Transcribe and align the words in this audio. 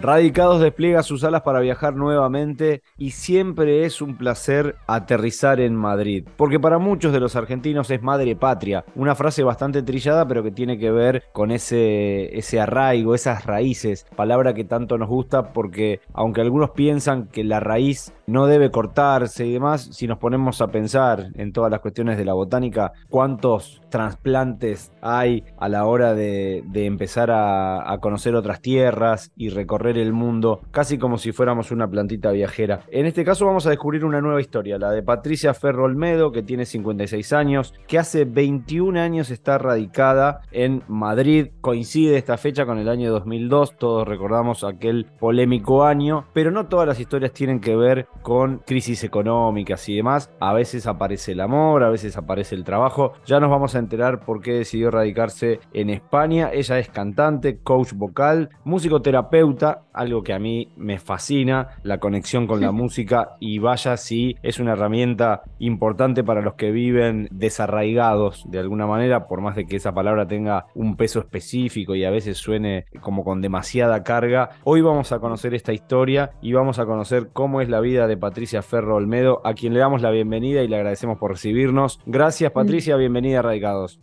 Radicados 0.00 0.60
despliega 0.60 1.02
sus 1.02 1.24
alas 1.24 1.42
para 1.42 1.58
viajar 1.58 1.96
nuevamente 1.96 2.82
y 2.96 3.10
siempre 3.10 3.84
es 3.84 4.00
un 4.00 4.16
placer 4.16 4.76
aterrizar 4.86 5.58
en 5.58 5.74
Madrid, 5.74 6.24
porque 6.36 6.60
para 6.60 6.78
muchos 6.78 7.12
de 7.12 7.18
los 7.18 7.34
argentinos 7.34 7.90
es 7.90 8.00
madre 8.00 8.36
patria, 8.36 8.84
una 8.94 9.16
frase 9.16 9.42
bastante 9.42 9.82
trillada 9.82 10.28
pero 10.28 10.44
que 10.44 10.52
tiene 10.52 10.78
que 10.78 10.92
ver 10.92 11.24
con 11.32 11.50
ese, 11.50 12.38
ese 12.38 12.60
arraigo, 12.60 13.16
esas 13.16 13.44
raíces, 13.44 14.06
palabra 14.14 14.54
que 14.54 14.62
tanto 14.62 14.98
nos 14.98 15.08
gusta 15.08 15.52
porque 15.52 16.00
aunque 16.14 16.42
algunos 16.42 16.70
piensan 16.70 17.26
que 17.26 17.42
la 17.42 17.58
raíz 17.58 18.12
no 18.28 18.46
debe 18.46 18.70
cortarse 18.70 19.46
y 19.46 19.52
demás, 19.54 19.88
si 19.90 20.06
nos 20.06 20.18
ponemos 20.18 20.60
a 20.60 20.68
pensar 20.68 21.30
en 21.34 21.52
todas 21.52 21.72
las 21.72 21.80
cuestiones 21.80 22.16
de 22.16 22.24
la 22.24 22.34
botánica, 22.34 22.92
cuántos 23.08 23.82
trasplantes 23.90 24.92
hay 25.02 25.44
a 25.58 25.68
la 25.68 25.84
hora 25.86 26.14
de, 26.14 26.62
empezar 26.74 27.30
a, 27.30 27.90
a 27.90 27.98
conocer 27.98 28.34
otras 28.34 28.60
tierras 28.60 29.32
y 29.36 29.50
recorrer 29.50 29.98
el 29.98 30.12
mundo, 30.12 30.60
casi 30.70 30.98
como 30.98 31.18
si 31.18 31.32
fuéramos 31.32 31.70
una 31.70 31.88
plantita 31.88 32.30
viajera. 32.30 32.80
En 32.90 33.06
este 33.06 33.24
caso 33.24 33.46
vamos 33.46 33.66
a 33.66 33.70
descubrir 33.70 34.04
una 34.04 34.20
nueva 34.20 34.40
historia, 34.40 34.78
la 34.78 34.90
de 34.90 35.02
Patricia 35.02 35.54
Ferro 35.54 35.84
Olmedo, 35.84 36.32
que 36.32 36.42
tiene 36.42 36.64
56 36.64 37.32
años, 37.32 37.74
que 37.86 37.98
hace 37.98 38.24
21 38.24 39.00
años 39.00 39.30
está 39.30 39.58
radicada 39.58 40.40
en 40.52 40.82
Madrid. 40.88 41.48
Coincide 41.60 42.16
esta 42.16 42.36
fecha 42.36 42.66
con 42.66 42.78
el 42.78 42.88
año 42.88 43.10
2002, 43.10 43.76
todos 43.76 44.06
recordamos 44.06 44.64
aquel 44.64 45.06
polémico 45.18 45.84
año, 45.84 46.26
pero 46.32 46.50
no 46.50 46.66
todas 46.66 46.86
las 46.86 47.00
historias 47.00 47.32
tienen 47.32 47.60
que 47.60 47.76
ver 47.76 48.06
con 48.22 48.58
crisis 48.58 49.04
económicas 49.04 49.88
y 49.88 49.96
demás. 49.96 50.30
A 50.40 50.52
veces 50.52 50.86
aparece 50.86 51.32
el 51.32 51.40
amor, 51.40 51.82
a 51.82 51.90
veces 51.90 52.16
aparece 52.16 52.54
el 52.54 52.64
trabajo. 52.64 53.12
Ya 53.26 53.40
nos 53.40 53.50
vamos 53.50 53.74
a 53.74 53.77
enterar 53.78 54.20
por 54.20 54.40
qué 54.40 54.52
decidió 54.52 54.90
radicarse 54.90 55.60
en 55.72 55.90
España. 55.90 56.50
Ella 56.52 56.78
es 56.78 56.88
cantante, 56.88 57.58
coach 57.58 57.92
vocal, 57.92 58.50
músico 58.64 59.02
terapeuta, 59.02 59.82
algo 59.92 60.22
que 60.22 60.32
a 60.32 60.38
mí 60.38 60.68
me 60.76 60.98
fascina, 60.98 61.68
la 61.82 61.98
conexión 61.98 62.46
con 62.46 62.60
la 62.60 62.72
música 62.72 63.36
y 63.40 63.58
vaya 63.58 63.96
si 63.96 64.36
es 64.42 64.58
una 64.58 64.72
herramienta 64.72 65.42
importante 65.58 66.24
para 66.24 66.42
los 66.42 66.54
que 66.54 66.70
viven 66.70 67.28
desarraigados 67.30 68.44
de 68.48 68.58
alguna 68.58 68.86
manera, 68.86 69.26
por 69.26 69.40
más 69.40 69.56
de 69.56 69.66
que 69.66 69.76
esa 69.76 69.92
palabra 69.92 70.26
tenga 70.26 70.66
un 70.74 70.96
peso 70.96 71.20
específico 71.20 71.94
y 71.94 72.04
a 72.04 72.10
veces 72.10 72.38
suene 72.38 72.86
como 73.00 73.24
con 73.24 73.40
demasiada 73.40 74.02
carga. 74.02 74.50
Hoy 74.64 74.80
vamos 74.80 75.12
a 75.12 75.18
conocer 75.18 75.54
esta 75.54 75.72
historia 75.72 76.30
y 76.40 76.52
vamos 76.52 76.78
a 76.78 76.86
conocer 76.86 77.30
cómo 77.32 77.60
es 77.60 77.68
la 77.68 77.80
vida 77.80 78.06
de 78.06 78.16
Patricia 78.16 78.62
Ferro 78.62 78.96
Olmedo, 78.96 79.40
a 79.44 79.54
quien 79.54 79.74
le 79.74 79.80
damos 79.80 80.02
la 80.02 80.10
bienvenida 80.10 80.62
y 80.62 80.68
le 80.68 80.76
agradecemos 80.76 81.18
por 81.18 81.32
recibirnos. 81.32 82.00
Gracias 82.06 82.52
Patricia, 82.52 82.96
bienvenida 82.96 83.40
a 83.40 83.42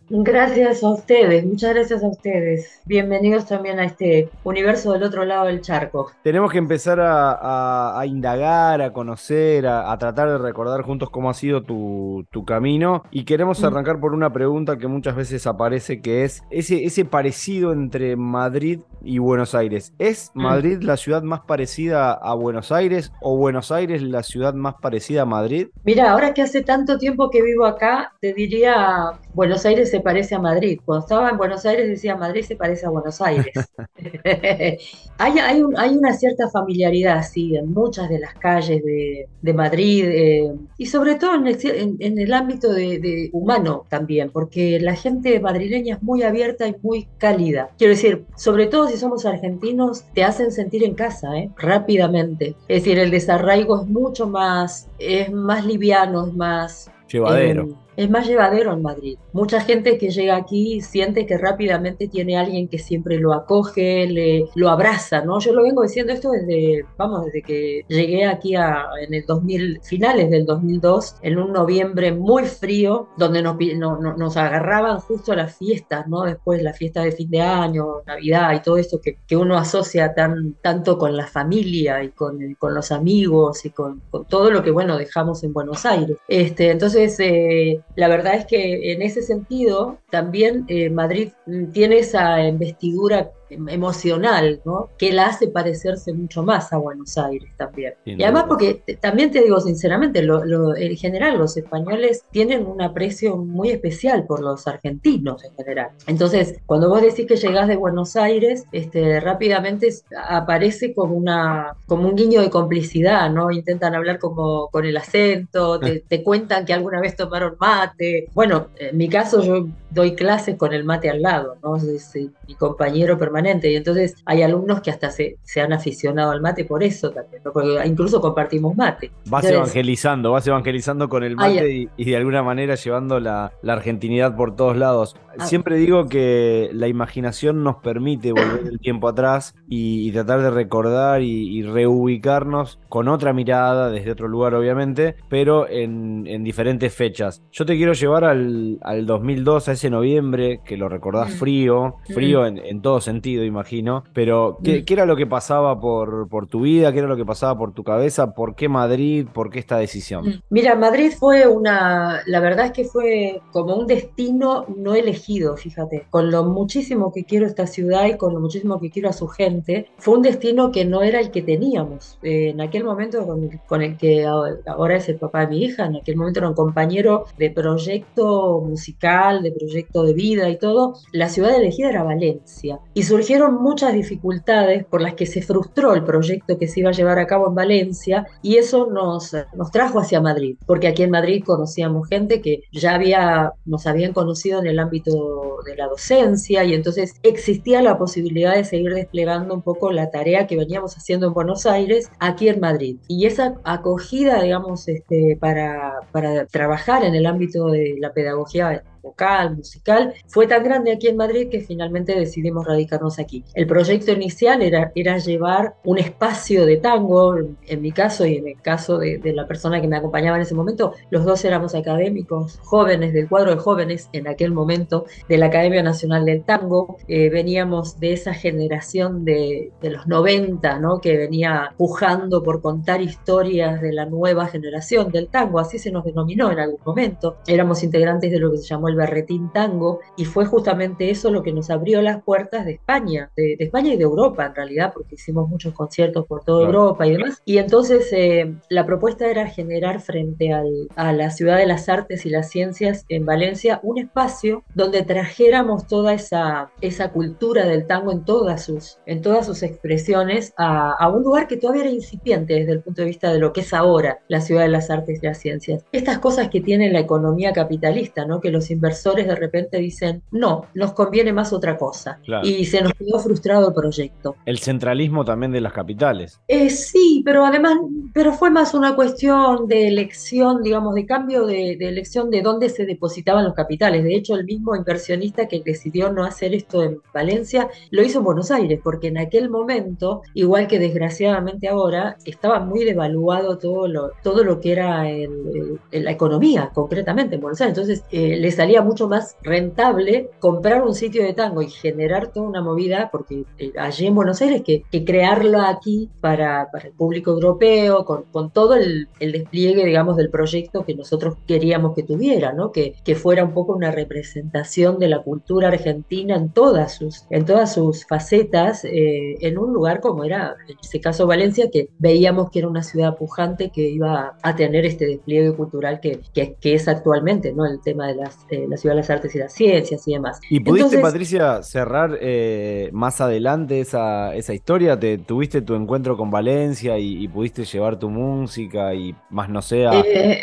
Gracias 0.09 0.83
a 0.83 0.89
ustedes, 0.89 1.45
muchas 1.45 1.73
gracias 1.73 2.03
a 2.03 2.07
ustedes. 2.07 2.81
Bienvenidos 2.85 3.45
también 3.47 3.79
a 3.79 3.85
este 3.85 4.29
universo 4.43 4.93
del 4.93 5.03
otro 5.03 5.25
lado 5.25 5.47
del 5.47 5.61
charco. 5.61 6.11
Tenemos 6.23 6.51
que 6.51 6.57
empezar 6.57 6.99
a, 7.01 8.03
indagar, 8.05 8.81
a 8.81 8.93
conocer, 8.93 9.65
a, 9.67 9.97
tratar 9.97 10.29
de 10.29 10.37
recordar 10.37 10.81
juntos 10.83 11.09
cómo 11.09 11.29
ha 11.29 11.33
sido 11.33 11.63
tu, 11.63 12.25
camino 12.45 13.03
y 13.11 13.23
queremos 13.23 13.61
mm. 13.61 13.65
arrancar 13.65 13.99
por 13.99 14.13
una 14.13 14.31
pregunta 14.31 14.77
que 14.77 14.87
muchas 14.87 15.15
veces 15.15 15.47
aparece 15.47 16.01
que 16.01 16.23
es 16.23 16.43
ese, 16.51 16.85
ese 16.85 17.05
parecido 17.05 17.71
entre 17.71 18.15
Madrid 18.15 18.81
y 19.01 19.19
Buenos 19.19 19.55
Aires. 19.55 19.93
¿Es 19.97 20.31
mm. 20.33 20.41
Madrid 20.41 20.81
la 20.81 20.97
ciudad 20.97 21.23
más 21.23 21.41
parecida 21.41 22.13
a 22.13 22.33
Buenos 22.35 22.71
Aires 22.71 23.11
o 23.21 23.37
Buenos 23.37 23.71
Aires 23.71 24.01
la 24.01 24.23
ciudad 24.23 24.53
más 24.53 24.75
parecida 24.81 25.23
a 25.23 25.25
Madrid? 25.25 25.67
Mira, 25.83 26.11
ahora 26.11 26.33
que 26.33 26.41
hace 26.41 26.61
tanto 26.61 26.97
tiempo 26.97 27.29
que 27.29 27.41
vivo 27.41 27.65
acá, 27.65 28.13
te 28.19 28.33
diría 28.33 29.11
Buenos 29.33 29.54
Aires 29.63 29.91
se 29.91 29.99
parece 29.99 30.33
a 30.33 30.39
Madrid. 30.39 30.79
Cuando 30.83 31.05
estaba 31.05 31.29
en 31.29 31.37
Buenos 31.37 31.65
Aires 31.65 31.87
decía 31.87 32.15
Madrid 32.15 32.43
se 32.43 32.55
parece 32.55 32.87
a 32.87 32.89
Buenos 32.89 33.21
Aires. 33.21 33.53
hay, 35.17 35.39
hay, 35.39 35.63
hay, 35.77 35.95
una 35.95 36.13
cierta 36.13 36.49
familiaridad, 36.49 37.23
sí, 37.23 37.55
en 37.55 37.71
muchas 37.71 38.09
de 38.09 38.19
las 38.19 38.33
calles 38.33 38.83
de, 38.83 39.29
de 39.41 39.53
Madrid 39.53 40.05
eh, 40.07 40.53
y 40.77 40.87
sobre 40.87 41.15
todo 41.15 41.35
en 41.35 41.47
el, 41.47 41.97
en, 41.99 42.19
el 42.19 42.33
ámbito 42.33 42.73
de, 42.73 42.99
de, 42.99 43.29
humano 43.33 43.85
también, 43.87 44.31
porque 44.31 44.79
la 44.79 44.95
gente 44.95 45.39
madrileña 45.39 45.95
es 45.95 46.03
muy 46.03 46.23
abierta 46.23 46.67
y 46.67 46.75
muy 46.81 47.07
cálida. 47.17 47.69
Quiero 47.77 47.93
decir, 47.93 48.25
sobre 48.35 48.65
todo 48.67 48.87
si 48.87 48.97
somos 48.97 49.25
argentinos, 49.25 50.03
te 50.13 50.23
hacen 50.23 50.51
sentir 50.51 50.83
en 50.83 50.95
casa, 50.95 51.37
¿eh? 51.37 51.49
rápidamente. 51.57 52.55
Es 52.67 52.83
decir, 52.83 52.97
el 52.97 53.11
desarraigo 53.11 53.81
es 53.81 53.87
mucho 53.87 54.27
más, 54.27 54.89
es 54.97 55.31
más 55.31 55.65
liviano, 55.65 56.27
es 56.27 56.33
más... 56.33 56.91
Llevadero. 57.07 57.63
Eh, 57.63 57.84
es 57.97 58.09
más 58.09 58.27
llevadero 58.27 58.73
en 58.73 58.81
Madrid. 58.81 59.17
Mucha 59.33 59.61
gente 59.61 59.97
que 59.97 60.09
llega 60.09 60.35
aquí 60.35 60.81
siente 60.81 61.25
que 61.25 61.37
rápidamente 61.37 62.07
tiene 62.07 62.37
alguien 62.37 62.67
que 62.67 62.79
siempre 62.79 63.17
lo 63.17 63.33
acoge, 63.33 64.07
le, 64.07 64.45
lo 64.55 64.69
abraza, 64.69 65.21
¿no? 65.21 65.39
Yo 65.39 65.53
lo 65.53 65.63
vengo 65.63 65.83
diciendo 65.83 66.13
esto 66.13 66.31
desde, 66.31 66.85
vamos, 66.97 67.25
desde 67.25 67.41
que 67.41 67.81
llegué 67.87 68.25
aquí 68.25 68.55
a, 68.55 68.85
en 69.01 69.13
el 69.13 69.25
2000, 69.25 69.81
finales 69.83 70.29
del 70.29 70.45
2002, 70.45 71.15
en 71.21 71.37
un 71.37 71.53
noviembre 71.53 72.11
muy 72.11 72.43
frío, 72.45 73.09
donde 73.17 73.41
nos, 73.41 74.37
agarraban 74.37 74.99
justo 74.99 75.35
las 75.35 75.55
fiestas, 75.57 76.07
¿no? 76.07 76.23
Después 76.23 76.61
la 76.61 76.73
fiesta 76.73 77.01
de 77.01 77.11
fin 77.11 77.29
de 77.29 77.41
año, 77.41 78.01
Navidad 78.05 78.53
y 78.53 78.61
todo 78.61 78.77
eso 78.77 78.99
que, 79.01 79.15
uno 79.35 79.57
asocia 79.57 80.13
tan, 80.13 80.55
tanto 80.61 80.97
con 80.97 81.15
la 81.17 81.27
familia 81.27 82.01
y 82.01 82.09
con, 82.09 82.39
los 82.61 82.91
amigos 82.91 83.65
y 83.65 83.69
con, 83.69 84.01
con, 84.09 84.25
todo 84.25 84.49
lo 84.49 84.63
que, 84.63 84.71
bueno, 84.71 84.97
dejamos 84.97 85.43
en 85.43 85.53
Buenos 85.53 85.85
Aires. 85.85 86.17
Este, 86.27 86.71
entonces, 86.71 87.19
eh, 87.19 87.81
la 87.95 88.07
verdad 88.07 88.35
es 88.35 88.45
que 88.45 88.91
en 88.91 89.01
ese 89.01 89.21
sentido 89.21 89.97
también 90.09 90.65
eh, 90.67 90.89
Madrid 90.89 91.29
tiene 91.73 91.99
esa 91.99 92.45
investidura 92.45 93.31
emocional, 93.49 94.61
¿no? 94.65 94.89
Que 94.97 95.11
la 95.11 95.27
hace 95.27 95.47
parecerse 95.47 96.13
mucho 96.13 96.43
más 96.43 96.73
a 96.73 96.77
Buenos 96.77 97.17
Aires 97.17 97.49
también. 97.57 97.93
y 98.05 98.21
además 98.23 98.45
porque 98.47 98.81
también 98.99 99.31
te 99.31 99.41
digo 99.41 99.59
sinceramente, 99.59 100.19
en 100.19 100.97
general 100.97 101.37
los 101.37 101.57
españoles 101.57 102.23
tienen 102.31 102.65
un 102.65 102.81
aprecio 102.81 103.37
muy 103.37 103.69
especial 103.69 104.25
por 104.25 104.41
los 104.41 104.67
argentinos 104.67 105.43
en 105.43 105.55
general. 105.55 105.89
Entonces, 106.07 106.59
cuando 106.65 106.89
vos 106.89 107.01
decís 107.01 107.25
que 107.25 107.35
llegás 107.35 107.67
de 107.67 107.75
Buenos 107.75 108.15
Aires, 108.15 108.65
este, 108.71 109.19
rápidamente 109.19 109.89
aparece 110.27 110.93
como, 110.93 111.15
una, 111.15 111.75
como 111.87 112.07
un 112.07 112.15
guiño 112.15 112.41
de 112.41 112.49
complicidad, 112.49 113.29
¿no? 113.29 113.51
Intentan 113.51 113.95
hablar 113.95 114.19
como 114.19 114.69
con 114.69 114.85
el 114.85 114.97
acento, 114.97 115.79
te, 115.79 115.99
te 116.07 116.23
cuentan 116.23 116.65
que 116.65 116.73
alguna 116.73 117.01
vez 117.01 117.15
tomaron 117.15 117.55
mate. 117.59 118.29
Bueno, 118.33 118.67
en 118.77 118.97
mi 118.97 119.09
caso 119.09 119.41
yo 119.41 119.67
doy 119.95 120.13
clases 120.13 120.57
con 120.57 120.73
el 120.73 120.83
mate 120.83 121.09
al 121.09 121.21
lado, 121.21 121.55
¿no? 121.63 121.77
Es, 121.77 122.13
mi 122.47 122.55
compañero 122.55 123.17
permanente 123.17 123.71
y 123.71 123.75
entonces 123.75 124.15
hay 124.25 124.43
alumnos 124.43 124.81
que 124.81 124.91
hasta 124.91 125.09
se, 125.09 125.37
se 125.43 125.61
han 125.61 125.73
aficionado 125.73 126.31
al 126.31 126.41
mate 126.41 126.65
por 126.65 126.83
eso 126.83 127.09
también, 127.09 127.41
porque 127.41 127.81
incluso 127.85 128.21
compartimos 128.21 128.75
mate. 128.75 129.11
Vas 129.27 129.45
evangelizando, 129.45 130.31
vas 130.31 130.45
evangelizando 130.45 131.09
con 131.09 131.23
el 131.23 131.35
mate 131.35 131.89
y, 131.95 132.05
de 132.05 132.15
alguna 132.15 132.43
manera 132.43 132.75
llevando 132.75 133.19
la, 133.19 133.51
la, 133.61 133.73
argentinidad 133.73 134.35
por 134.35 134.55
todos 134.55 134.77
lados. 134.77 135.15
Ah. 135.37 135.45
Siempre 135.45 135.77
digo 135.77 136.07
que 136.07 136.69
la 136.73 136.87
imaginación 136.87 137.63
nos 137.63 137.77
permite 137.77 138.31
volver 138.31 138.67
el 138.67 138.79
tiempo 138.79 139.07
atrás 139.07 139.55
y, 139.67 140.11
tratar 140.11 140.41
de 140.41 140.51
recordar 140.51 141.21
y, 141.21 141.63
reubicarnos 141.63 142.79
con 142.89 143.07
otra 143.07 143.33
mirada, 143.33 143.89
desde 143.89 144.11
otro 144.11 144.27
lugar 144.27 144.53
obviamente, 144.53 145.15
pero 145.29 145.67
en, 145.69 146.25
en 146.27 146.43
diferentes 146.43 146.93
fechas. 146.93 147.41
Yo 147.51 147.65
te 147.65 147.75
quiero 147.75 147.93
llevar 147.93 148.23
al, 148.23 148.77
al, 148.81 149.05
2002, 149.05 149.69
a 149.69 149.71
ese 149.73 149.84
noviembre, 149.89 150.61
que 150.65 150.77
lo 150.77 150.89
recordás 150.89 151.29
mm. 151.29 151.37
frío, 151.37 151.95
frío 152.13 152.41
mm. 152.41 152.45
en, 152.45 152.57
en 152.59 152.81
todo 152.81 153.01
sentido 153.01 153.43
imagino. 153.43 154.03
Pero, 154.13 154.57
¿qué, 154.63 154.83
era 154.87 155.05
lo 155.05 155.15
que 155.15 155.27
pasaba 155.27 155.79
por, 155.79 156.27
por 156.29 156.47
tu 156.47 156.61
vida? 156.61 156.91
¿Qué 156.91 156.99
era 156.99 157.07
lo 157.07 157.17
que 157.17 157.25
pasaba 157.25 157.57
por 157.57 157.73
tu 157.73 157.83
cabeza? 157.83 158.33
¿Por 158.33 158.55
qué 158.55 158.69
Madrid? 158.69 159.27
¿Por 159.31 159.49
qué 159.49 159.59
esta 159.59 159.77
decisión? 159.77 160.25
Mm. 160.25 160.41
Mira, 160.49 160.75
Madrid 160.75 161.11
fue 161.17 161.47
una, 161.47 162.21
la 162.25 162.39
verdad 162.39 162.67
es 162.67 162.71
que 162.71 162.85
fue 162.85 163.41
como 163.51 163.75
un 163.75 163.87
destino 163.87 164.65
no 164.75 164.93
elegido, 164.93 165.57
fíjate. 165.57 166.07
Con 166.09 166.31
lo 166.31 166.43
muchísimo 166.43 167.11
que 167.13 167.23
quiero 167.23 167.45
esta 167.45 167.67
ciudad 167.67 168.05
y 168.05 168.17
con 168.17 168.33
lo 168.33 168.39
muchísimo 168.39 168.79
que 168.79 168.89
quiero 168.89 169.09
a 169.09 169.13
su 169.13 169.27
gente, 169.27 169.89
fue 169.97 170.15
un 170.15 170.21
destino 170.21 170.71
que 170.71 170.85
no 170.85 171.01
era 171.01 171.19
el 171.19 171.31
que 171.31 171.41
teníamos. 171.41 172.17
Eh, 172.23 172.49
en 172.49 172.61
aquel 172.61 172.83
momento 172.83 173.25
con, 173.67 173.81
el 173.81 173.97
que 173.97 174.25
ahora 174.25 174.95
es 174.95 175.09
el 175.09 175.17
papá 175.17 175.41
de 175.41 175.47
mi 175.47 175.63
hija, 175.63 175.85
en 175.85 175.97
aquel 175.97 176.15
momento 176.15 176.39
era 176.39 176.49
un 176.49 176.55
compañero 176.55 177.25
de 177.37 177.49
proyecto 177.51 178.61
musical, 178.61 179.43
de 179.43 179.51
proyecto 179.51 179.74
de 180.03 180.13
vida 180.13 180.49
y 180.49 180.57
todo, 180.57 180.93
la 181.11 181.29
ciudad 181.29 181.55
elegida 181.55 181.89
era 181.89 182.03
Valencia. 182.03 182.79
Y 182.93 183.03
su 183.03 183.15
surgieron 183.15 183.63
muchas 183.63 183.93
dificultades 183.93 184.83
por 184.83 185.01
las 185.01 185.13
que 185.13 185.25
se 185.25 185.41
frustró 185.41 185.93
el 185.93 186.03
proyecto 186.03 186.57
que 186.57 186.67
se 186.67 186.81
iba 186.81 186.89
a 186.89 186.93
llevar 186.93 187.17
a 187.17 187.27
cabo 187.27 187.47
en 187.47 187.55
Valencia 187.55 188.27
y 188.41 188.57
eso 188.57 188.87
nos, 188.91 189.33
nos 189.55 189.71
trajo 189.71 189.99
hacia 189.99 190.19
Madrid, 190.19 190.57
porque 190.65 190.87
aquí 190.89 191.03
en 191.03 191.11
Madrid 191.11 191.41
conocíamos 191.45 192.09
gente 192.09 192.41
que 192.41 192.63
ya 192.73 192.93
había, 192.93 193.53
nos 193.63 193.87
habían 193.87 194.11
conocido 194.11 194.59
en 194.59 194.67
el 194.67 194.79
ámbito 194.79 195.59
de 195.65 195.77
la 195.77 195.87
docencia 195.87 196.65
y 196.65 196.73
entonces 196.73 197.13
existía 197.23 197.81
la 197.81 197.97
posibilidad 197.97 198.53
de 198.53 198.65
seguir 198.65 198.93
desplegando 198.93 199.53
un 199.53 199.61
poco 199.61 199.93
la 199.93 200.11
tarea 200.11 200.45
que 200.45 200.57
veníamos 200.57 200.97
haciendo 200.97 201.27
en 201.27 201.33
Buenos 201.33 201.65
Aires 201.65 202.11
aquí 202.19 202.49
en 202.49 202.59
Madrid. 202.59 202.97
Y 203.07 203.27
esa 203.27 203.55
acogida, 203.63 204.41
digamos, 204.41 204.89
este, 204.89 205.37
para, 205.39 206.01
para 206.11 206.47
trabajar 206.47 207.05
en 207.05 207.15
el 207.15 207.25
ámbito 207.25 207.67
de 207.67 207.95
la 207.97 208.11
pedagogía 208.11 208.83
vocal, 209.05 209.55
musical, 209.55 210.13
fue 210.27 210.47
tan 210.47 210.63
grande 210.63 210.91
aquí 210.91 211.07
en 211.07 211.17
Madrid 211.17 211.47
que 211.49 211.61
finalmente 211.61 212.17
decidimos 212.17 212.65
radicarnos 212.65 213.19
aquí. 213.19 213.43
El 213.53 213.67
proyecto 213.67 214.11
inicial 214.11 214.61
era, 214.61 214.91
era 214.95 215.17
llevar 215.17 215.75
un 215.83 215.99
espacio 215.99 216.65
de 216.65 216.77
tango, 216.77 217.35
en 217.67 217.81
mi 217.81 217.91
caso 217.91 218.25
y 218.25 218.37
en 218.37 218.47
el 218.47 218.61
caso 218.61 218.97
de, 218.97 219.19
de 219.19 219.33
la 219.33 219.47
persona 219.47 219.79
que 219.79 219.87
me 219.87 219.97
acompañaba 219.97 220.37
en 220.37 220.43
ese 220.43 220.55
momento, 220.55 220.93
los 221.11 221.23
dos 221.23 221.45
éramos 221.45 221.75
académicos 221.75 222.59
jóvenes 222.63 223.13
del 223.13 223.29
cuadro 223.29 223.51
de 223.51 223.57
jóvenes 223.57 224.09
en 224.11 224.27
aquel 224.27 224.51
momento 224.51 225.05
de 225.29 225.37
la 225.37 225.47
Academia 225.47 225.83
Nacional 225.83 226.25
del 226.25 226.43
Tango, 226.43 226.97
eh, 227.07 227.29
veníamos 227.29 227.99
de 227.99 228.13
esa 228.13 228.33
generación 228.33 229.23
de, 229.23 229.71
de 229.81 229.89
los 229.89 230.07
90, 230.07 230.79
¿no? 230.79 230.99
que 230.99 231.17
venía 231.17 231.73
pujando 231.77 232.41
por 232.43 232.61
contar 232.61 233.01
historias 233.01 233.81
de 233.81 233.93
la 233.93 234.05
nueva 234.05 234.47
generación 234.47 235.11
del 235.11 235.27
tango, 235.27 235.59
así 235.59 235.79
se 235.79 235.91
nos 235.91 236.03
denominó 236.03 236.51
en 236.51 236.59
algún 236.59 236.79
momento. 236.85 237.37
Éramos 237.47 237.83
integrantes 237.83 238.31
de 238.31 238.39
lo 238.39 238.51
que 238.51 238.57
se 238.57 238.67
llamó 238.67 238.87
el 238.87 238.94
Berretín 238.95 239.51
Tango 239.51 239.99
y 240.17 240.25
fue 240.25 240.45
justamente 240.45 241.09
eso 241.09 241.31
lo 241.31 241.43
que 241.43 241.53
nos 241.53 241.69
abrió 241.69 242.01
las 242.01 242.23
puertas 242.23 242.65
de 242.65 242.73
España, 242.73 243.31
de, 243.35 243.57
España 243.59 243.93
y 243.93 243.97
de 243.97 244.03
Europa 244.03 244.45
en 244.45 244.55
realidad, 244.55 244.91
porque 244.93 245.15
hicimos 245.15 245.49
muchos 245.49 245.73
conciertos 245.73 246.25
por 246.25 246.43
toda 246.43 246.65
Europa 246.65 247.05
y 247.05 247.11
demás. 247.13 247.41
Y 247.45 247.57
entonces 247.57 248.07
eh, 248.11 248.53
la 248.69 248.85
propuesta 248.85 249.29
era 249.29 249.47
generar 249.47 250.01
frente 250.01 250.53
al, 250.53 250.87
a 250.95 251.11
la 251.13 251.29
ciudad 251.29 251.57
de 251.57 251.67
las 251.67 251.89
artes 251.89 252.25
y 252.25 252.29
las 252.29 252.49
ciencias 252.49 253.05
en 253.09 253.25
Valencia 253.25 253.79
un 253.83 253.99
espacio 253.99 254.63
donde 254.73 255.03
trajéramos 255.03 255.87
toda 255.87 256.13
esa, 256.13 256.71
esa 256.81 257.11
cultura 257.11 257.65
del 257.65 257.87
tango 257.87 258.11
en 258.11 258.23
todas 258.23 258.63
sus, 258.63 258.99
en 259.05 259.21
todas 259.21 259.45
sus 259.45 259.63
expresiones 259.63 260.53
a, 260.57 260.91
a 260.91 261.09
un 261.09 261.23
lugar 261.23 261.47
que 261.47 261.57
todavía 261.57 261.83
era 261.83 261.91
incipiente 261.91 262.53
desde 262.53 262.71
el 262.71 262.81
punto 262.81 263.01
de 263.01 263.07
vista 263.07 263.31
de 263.31 263.39
lo 263.39 263.53
que 263.53 263.61
es 263.61 263.73
ahora 263.73 264.19
la 264.27 264.41
ciudad 264.41 264.63
de 264.63 264.69
las 264.69 264.89
artes 264.89 265.19
y 265.21 265.25
las 265.25 265.39
ciencias. 265.39 265.83
Estas 265.91 266.19
cosas 266.19 266.49
que 266.49 266.61
tiene 266.61 266.91
la 266.91 266.99
economía 266.99 267.53
capitalista, 267.53 268.25
¿no? 268.25 268.41
que 268.41 268.51
los 268.51 268.71
inversores 268.85 269.25
de 269.25 269.35
repente 269.35 269.77
dicen, 269.77 270.21
no, 270.31 270.65
nos 270.75 270.93
conviene 270.93 271.33
más 271.33 271.51
otra 271.53 271.77
cosa. 271.77 272.19
Y 272.43 272.65
se 272.65 272.81
nos 272.81 272.93
quedó 272.93 273.19
frustrado 273.19 273.69
el 273.69 273.73
proyecto. 273.73 274.35
El 274.45 274.59
centralismo 274.59 275.25
también 275.25 275.51
de 275.51 275.61
las 275.61 275.73
capitales. 275.73 276.39
Eh, 276.47 276.69
sí, 276.69 277.23
pero 277.25 277.45
además, 277.45 277.77
pero 278.13 278.33
fue 278.33 278.51
más 278.51 278.73
una 278.73 278.95
cuestión 278.95 279.67
de 279.67 279.87
elección, 279.87 280.61
digamos, 280.61 280.93
de 280.93 281.05
cambio 281.05 281.45
de, 281.45 281.77
de 281.77 281.87
elección 281.87 282.29
de 282.29 282.41
dónde 282.41 282.69
se 282.69 282.85
depositaban 282.85 283.43
los 283.43 283.53
capitales. 283.53 284.03
De 284.03 284.15
hecho, 284.15 284.35
el 284.35 284.45
mismo 284.45 284.75
inversionista 284.75 285.47
que 285.47 285.61
decidió 285.65 286.11
no 286.11 286.23
hacer 286.23 286.53
esto 286.53 286.83
en 286.83 286.99
Valencia 287.13 287.67
lo 287.89 288.03
hizo 288.03 288.19
en 288.19 288.25
Buenos 288.25 288.51
Aires, 288.51 288.79
porque 288.83 289.07
en 289.07 289.17
aquel 289.17 289.49
momento, 289.49 290.21
igual 290.33 290.67
que 290.67 290.77
desgraciadamente 290.77 291.67
ahora, 291.67 292.17
estaba 292.25 292.59
muy 292.59 292.83
devaluado 292.83 293.57
todo 293.57 293.87
lo, 293.87 294.11
todo 294.21 294.43
lo 294.43 294.59
que 294.59 294.71
era 294.71 295.03
la 295.03 296.11
economía, 296.11 296.71
concretamente 296.73 297.35
en 297.35 297.41
Buenos 297.41 297.61
Aires. 297.61 297.77
Entonces, 297.77 298.03
eh, 298.11 298.37
le 298.37 298.51
salía 298.51 298.74
mucho 298.81 299.07
más 299.07 299.37
rentable 299.41 300.29
comprar 300.39 300.83
un 300.83 300.95
sitio 300.95 301.23
de 301.23 301.33
tango 301.33 301.61
y 301.61 301.69
generar 301.69 302.31
toda 302.31 302.47
una 302.47 302.61
movida, 302.61 303.09
porque 303.11 303.45
eh, 303.57 303.73
allí 303.77 304.07
en 304.07 304.15
Buenos 304.15 304.41
Aires, 304.41 304.61
que, 304.63 304.83
que 304.91 305.05
crearlo 305.05 305.61
aquí 305.61 306.09
para, 306.21 306.69
para, 306.71 306.87
el 306.87 306.93
público 306.93 307.31
europeo, 307.31 308.05
con, 308.05 308.23
con 308.31 308.51
todo 308.51 308.75
el, 308.75 309.09
el, 309.19 309.31
despliegue, 309.31 309.85
digamos, 309.85 310.17
del 310.17 310.29
proyecto 310.29 310.85
que 310.85 310.95
nosotros 310.95 311.35
queríamos 311.47 311.95
que 311.95 312.03
tuviera, 312.03 312.53
¿no? 312.53 312.71
Que, 312.71 312.95
que 313.03 313.15
fuera 313.15 313.43
un 313.43 313.53
poco 313.53 313.73
una 313.73 313.91
representación 313.91 314.99
de 314.99 315.07
la 315.07 315.21
cultura 315.23 315.69
argentina 315.69 316.35
en 316.35 316.49
todas 316.49 316.95
sus, 316.95 317.25
en 317.29 317.45
todas 317.45 317.73
sus 317.73 318.05
facetas, 318.05 318.85
eh, 318.85 319.35
en 319.41 319.57
un 319.57 319.73
lugar 319.73 319.99
como 319.99 320.23
era, 320.23 320.55
en 320.67 320.77
este 320.81 320.99
caso 320.99 321.27
Valencia, 321.27 321.69
que 321.71 321.89
veíamos 321.99 322.49
que 322.51 322.59
era 322.59 322.67
una 322.67 322.83
ciudad 322.83 323.17
pujante 323.17 323.69
que 323.69 323.89
iba 323.89 324.37
a 324.41 324.55
tener 324.55 324.85
este 324.85 325.05
despliegue 325.05 325.53
cultural 325.53 325.99
que, 325.99 326.21
que, 326.33 326.73
es 326.73 326.87
actualmente, 326.87 327.53
¿no? 327.53 327.65
El 327.65 327.81
tema 327.81 328.07
de 328.07 328.15
las, 328.15 328.37
eh, 328.49 328.64
la 328.67 328.77
ciudad 328.77 328.95
de 328.95 329.01
las 329.01 329.09
artes 329.09 329.35
y 329.35 329.39
las 329.39 329.53
ciencias 329.53 330.07
y 330.07 330.13
demás. 330.13 330.39
¿Y 330.49 330.59
pudiste, 330.59 330.99
Patricia, 330.99 331.63
cerrar 331.63 332.17
eh, 332.21 332.89
más 332.93 333.21
adelante 333.21 333.79
esa, 333.79 334.35
esa 334.35 334.53
historia? 334.53 334.99
¿Te, 334.99 335.17
¿Tuviste 335.17 335.61
tu 335.61 335.75
encuentro 335.75 336.17
con 336.17 336.31
Valencia 336.31 336.97
y, 336.97 337.27
pudiste 337.27 337.65
llevar 337.65 337.99
tu 337.99 338.09
música 338.09 338.93
y 338.93 339.13
más 339.29 339.49
no 339.49 339.61
sé, 339.61 339.85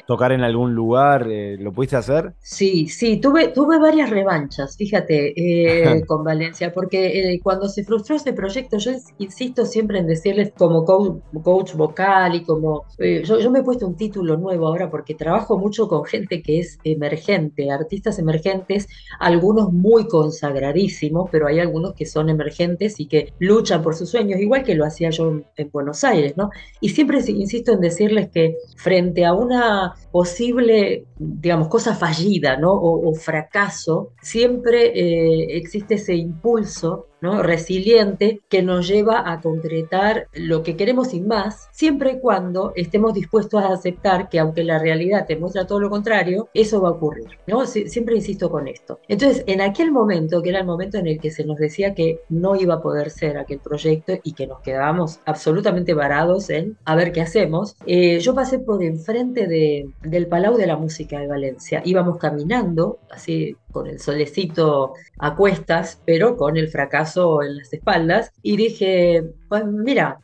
tocar 0.06 0.32
en 0.32 0.42
algún 0.42 0.74
lugar? 0.74 1.26
¿Lo 1.26 1.72
pudiste 1.72 1.96
hacer? 1.96 2.34
Sí, 2.40 2.88
sí, 2.88 3.18
tuve, 3.18 3.48
tuve 3.48 3.78
varias 3.78 4.10
revanchas, 4.10 4.76
fíjate, 4.76 5.32
eh, 5.36 6.02
con 6.06 6.24
Valencia, 6.24 6.72
porque 6.72 7.34
eh, 7.34 7.40
cuando 7.42 7.68
se 7.68 7.84
frustró 7.84 8.16
ese 8.16 8.32
proyecto, 8.32 8.78
yo 8.78 8.92
insisto 9.18 9.64
siempre 9.64 9.98
en 9.98 10.06
decirles 10.06 10.52
como 10.56 10.84
coach, 10.84 11.74
vocal 11.74 12.34
y 12.34 12.44
como... 12.44 12.84
Eh, 12.98 13.22
yo, 13.24 13.50
me 13.50 13.60
he 13.60 13.62
puesto 13.62 13.86
un 13.86 13.96
título 13.96 14.36
nuevo 14.36 14.66
ahora 14.66 14.90
porque 14.90 15.14
trabajo 15.14 15.58
mucho 15.58 15.88
con 15.88 16.04
gente 16.04 16.42
que 16.42 16.60
es 16.60 16.78
emergente, 16.84 17.70
emergentes, 18.18 18.88
algunos 19.18 19.72
muy 19.72 20.06
consagradísimos, 20.06 21.28
pero 21.30 21.46
hay 21.46 21.60
algunos 21.60 21.94
que 21.94 22.06
son 22.06 22.28
emergentes 22.28 22.98
y 23.00 23.06
que 23.06 23.32
luchan 23.38 23.82
por 23.82 23.94
sus 23.94 24.10
sueños, 24.10 24.40
igual 24.40 24.64
que 24.64 24.74
lo 24.74 24.84
hacía 24.84 25.10
yo 25.10 25.42
en 25.56 25.70
Buenos 25.70 26.04
Aires, 26.04 26.36
¿no? 26.36 26.50
Y 26.80 26.90
siempre 26.90 27.20
insisto 27.26 27.72
en 27.72 27.80
decirles 27.80 28.30
que 28.30 28.56
frente 28.76 29.24
a 29.24 29.34
una 29.34 29.94
posible, 30.10 31.06
digamos, 31.18 31.68
cosa 31.68 31.94
fallida, 31.94 32.56
¿no? 32.56 32.72
O, 32.72 33.14
fracaso, 33.14 34.12
siempre 34.20 34.92
eh, 34.94 35.56
existe 35.56 35.94
ese 35.94 36.14
impulso 36.14 37.06
resiliente 37.42 38.40
que 38.48 38.62
nos 38.62 38.88
lleva 38.88 39.30
a 39.30 39.40
concretar 39.40 40.28
lo 40.32 40.62
que 40.62 40.76
queremos 40.76 41.08
sin 41.08 41.26
más, 41.26 41.68
siempre 41.72 42.12
y 42.12 42.20
cuando 42.20 42.72
estemos 42.76 43.14
dispuestos 43.14 43.62
a 43.62 43.72
aceptar 43.72 44.28
que 44.28 44.38
aunque 44.38 44.64
la 44.64 44.78
realidad 44.78 45.26
te 45.26 45.36
muestra 45.36 45.66
todo 45.66 45.80
lo 45.80 45.90
contrario, 45.90 46.48
eso 46.54 46.80
va 46.80 46.88
a 46.88 46.92
ocurrir. 46.92 47.28
¿no? 47.46 47.66
siempre 47.66 48.16
insisto 48.16 48.50
con 48.50 48.68
esto. 48.68 49.00
Entonces, 49.08 49.44
en 49.46 49.60
aquel 49.60 49.92
momento, 49.92 50.42
que 50.42 50.50
era 50.50 50.60
el 50.60 50.66
momento 50.66 50.98
en 50.98 51.06
el 51.06 51.20
que 51.20 51.30
se 51.30 51.44
nos 51.44 51.58
decía 51.58 51.94
que 51.94 52.20
no 52.28 52.56
iba 52.56 52.74
a 52.74 52.82
poder 52.82 53.10
ser 53.10 53.38
aquel 53.38 53.58
proyecto 53.58 54.14
y 54.22 54.32
que 54.32 54.46
nos 54.46 54.60
quedábamos 54.60 55.20
absolutamente 55.24 55.94
varados 55.94 56.50
en 56.50 56.76
a 56.84 56.96
ver 56.96 57.12
qué 57.12 57.20
hacemos, 57.20 57.76
eh, 57.86 58.18
yo 58.20 58.34
pasé 58.34 58.58
por 58.58 58.82
enfrente 58.82 59.46
de, 59.46 59.90
del 60.02 60.26
Palau 60.26 60.56
de 60.56 60.66
la 60.66 60.76
Música 60.76 61.20
de 61.20 61.26
Valencia. 61.26 61.82
Íbamos 61.84 62.18
caminando, 62.18 62.98
así 63.10 63.56
con 63.72 63.88
el 63.88 63.98
solecito 63.98 64.94
a 65.18 65.34
cuestas, 65.34 66.00
pero 66.06 66.36
con 66.36 66.56
el 66.56 66.68
fracaso 66.68 67.42
en 67.42 67.56
las 67.56 67.72
espaldas, 67.72 68.32
y 68.42 68.56
dije, 68.56 69.24
pues 69.48 69.64
mira, 69.66 70.20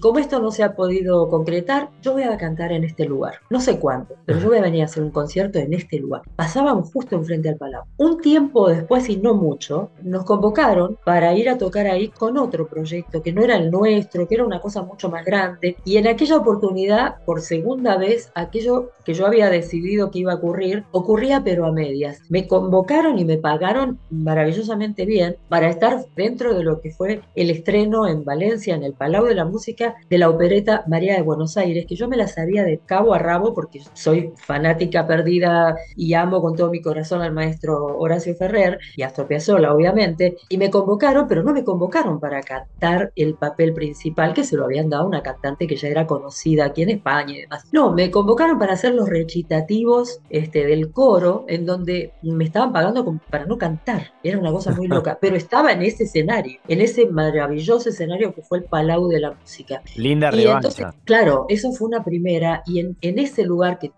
como 0.00 0.18
esto 0.18 0.40
no 0.40 0.50
se 0.50 0.62
ha 0.62 0.74
podido 0.74 1.28
concretar, 1.28 1.90
yo 2.02 2.12
voy 2.12 2.22
a 2.22 2.36
cantar 2.36 2.72
en 2.72 2.84
este 2.84 3.04
lugar. 3.04 3.34
No 3.50 3.60
sé 3.60 3.78
cuándo, 3.78 4.16
pero 4.24 4.38
yo 4.38 4.48
voy 4.48 4.58
a 4.58 4.62
venir 4.62 4.82
a 4.82 4.84
hacer 4.84 5.02
un 5.02 5.10
concierto 5.10 5.58
en 5.58 5.72
este 5.74 5.98
lugar. 5.98 6.22
Pasábamos 6.36 6.92
justo 6.92 7.16
enfrente 7.16 7.48
al 7.48 7.56
Palau. 7.56 7.84
Un 7.96 8.20
tiempo 8.20 8.68
después, 8.68 9.08
y 9.08 9.16
no 9.16 9.34
mucho, 9.34 9.90
nos 10.02 10.24
convocaron 10.24 10.98
para 11.04 11.34
ir 11.34 11.48
a 11.48 11.58
tocar 11.58 11.86
ahí 11.86 12.08
con 12.08 12.38
otro 12.38 12.68
proyecto 12.68 13.22
que 13.22 13.32
no 13.32 13.42
era 13.42 13.56
el 13.56 13.70
nuestro, 13.70 14.26
que 14.26 14.36
era 14.36 14.44
una 14.44 14.60
cosa 14.60 14.82
mucho 14.82 15.10
más 15.10 15.24
grande. 15.24 15.76
Y 15.84 15.96
en 15.96 16.06
aquella 16.06 16.36
oportunidad, 16.36 17.16
por 17.24 17.40
segunda 17.40 17.96
vez, 17.96 18.30
aquello 18.34 18.90
que 19.04 19.14
yo 19.14 19.26
había 19.26 19.50
decidido 19.50 20.10
que 20.10 20.20
iba 20.20 20.32
a 20.32 20.36
ocurrir, 20.36 20.84
ocurría 20.92 21.42
pero 21.44 21.66
a 21.66 21.72
medias. 21.72 22.22
Me 22.28 22.46
convocaron 22.46 23.18
y 23.18 23.24
me 23.24 23.38
pagaron 23.38 23.98
maravillosamente 24.10 25.04
bien 25.04 25.36
para 25.48 25.68
estar 25.68 26.04
dentro 26.16 26.54
de 26.54 26.64
lo 26.64 26.80
que 26.80 26.90
fue 26.90 27.22
el 27.34 27.50
estreno 27.50 28.06
en 28.06 28.24
Valencia 28.24 28.74
en 28.74 28.84
el 28.84 28.94
Palau 28.94 29.24
de 29.24 29.34
la 29.34 29.39
Música 29.44 29.96
de 30.08 30.18
la 30.18 30.28
opereta 30.28 30.84
María 30.86 31.14
de 31.14 31.22
Buenos 31.22 31.56
Aires, 31.56 31.86
que 31.86 31.96
yo 31.96 32.08
me 32.08 32.16
la 32.16 32.26
sabía 32.26 32.64
de 32.64 32.78
cabo 32.78 33.14
a 33.14 33.18
rabo 33.18 33.54
porque 33.54 33.80
soy 33.94 34.32
fanática 34.36 35.06
perdida 35.06 35.76
y 35.96 36.14
amo 36.14 36.40
con 36.40 36.56
todo 36.56 36.70
mi 36.70 36.80
corazón 36.80 37.22
al 37.22 37.32
maestro 37.32 37.98
Horacio 37.98 38.34
Ferrer 38.34 38.78
y 38.96 39.02
a 39.02 39.06
Astor 39.06 39.26
Piazzolla, 39.26 39.74
obviamente, 39.74 40.36
y 40.48 40.58
me 40.58 40.70
convocaron, 40.70 41.26
pero 41.28 41.42
no 41.42 41.52
me 41.52 41.64
convocaron 41.64 42.20
para 42.20 42.40
cantar 42.42 43.12
el 43.16 43.34
papel 43.34 43.72
principal 43.72 44.34
que 44.34 44.44
se 44.44 44.56
lo 44.56 44.64
habían 44.64 44.88
dado 44.88 45.04
a 45.04 45.06
una 45.06 45.22
cantante 45.22 45.66
que 45.66 45.76
ya 45.76 45.88
era 45.88 46.06
conocida 46.06 46.66
aquí 46.66 46.82
en 46.82 46.90
España 46.90 47.34
y 47.34 47.40
demás. 47.42 47.64
No, 47.72 47.92
me 47.92 48.10
convocaron 48.10 48.58
para 48.58 48.74
hacer 48.74 48.94
los 48.94 49.08
recitativos 49.08 50.20
este, 50.30 50.66
del 50.66 50.92
coro, 50.92 51.44
en 51.48 51.66
donde 51.66 52.12
me 52.22 52.44
estaban 52.44 52.72
pagando 52.72 53.20
para 53.30 53.46
no 53.46 53.58
cantar. 53.58 54.12
Era 54.22 54.38
una 54.38 54.52
cosa 54.52 54.72
muy 54.72 54.88
loca, 54.88 55.18
pero 55.20 55.36
estaba 55.36 55.72
en 55.72 55.82
ese 55.82 56.04
escenario, 56.04 56.60
en 56.68 56.80
ese 56.80 57.06
maravilloso 57.06 57.88
escenario 57.88 58.34
que 58.34 58.42
fue 58.42 58.58
el 58.58 58.64
Palau 58.64 59.08
de 59.08 59.20
la 59.20 59.29
Música. 59.40 59.82
Linda 59.96 60.30
revancha. 60.30 60.94
claro, 61.04 61.46
eso 61.48 61.72
fue 61.72 61.88
una 61.88 62.04
primera 62.04 62.62
y 62.66 62.80
en, 62.80 62.96
en 63.00 63.18
ese 63.18 63.44
lugar 63.44 63.78
que, 63.78 63.90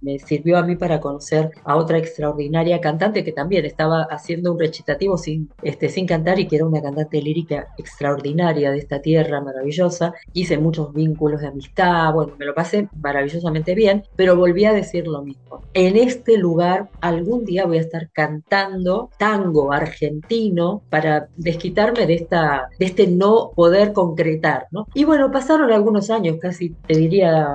me 0.00 0.18
sirvió 0.18 0.58
a 0.58 0.62
mí 0.62 0.76
para 0.76 1.00
conocer 1.00 1.50
a 1.64 1.76
otra 1.76 1.98
extraordinaria 1.98 2.80
cantante 2.80 3.24
que 3.24 3.32
también 3.32 3.64
estaba 3.64 4.02
haciendo 4.04 4.52
un 4.52 4.58
recitativo 4.58 5.16
sin, 5.16 5.50
este, 5.62 5.88
sin 5.88 6.06
cantar 6.06 6.38
y 6.38 6.46
que 6.46 6.56
era 6.56 6.66
una 6.66 6.82
cantante 6.82 7.20
lírica 7.20 7.68
extraordinaria 7.78 8.70
de 8.70 8.78
esta 8.78 9.00
tierra 9.00 9.40
maravillosa. 9.40 10.14
Hice 10.32 10.58
muchos 10.58 10.92
vínculos 10.92 11.40
de 11.40 11.48
amistad, 11.48 12.12
bueno, 12.12 12.34
me 12.38 12.44
lo 12.44 12.54
pasé 12.54 12.88
maravillosamente 13.00 13.74
bien, 13.74 14.04
pero 14.16 14.36
volví 14.36 14.64
a 14.64 14.72
decir 14.72 15.06
lo 15.06 15.22
mismo. 15.22 15.62
En 15.74 15.96
este 15.96 16.38
lugar 16.38 16.88
algún 17.00 17.44
día 17.44 17.66
voy 17.66 17.78
a 17.78 17.80
estar 17.80 18.10
cantando 18.12 19.10
tango 19.18 19.72
argentino 19.72 20.82
para 20.90 21.28
desquitarme 21.36 22.06
de, 22.06 22.14
esta, 22.14 22.68
de 22.78 22.86
este 22.86 23.06
no 23.06 23.52
poder 23.54 23.92
concretar, 23.92 24.66
¿no? 24.76 24.86
Y 24.94 25.04
bueno, 25.04 25.30
pasaron 25.30 25.72
algunos 25.72 26.10
años, 26.10 26.36
casi 26.40 26.70
te 26.86 26.96
diría, 26.96 27.48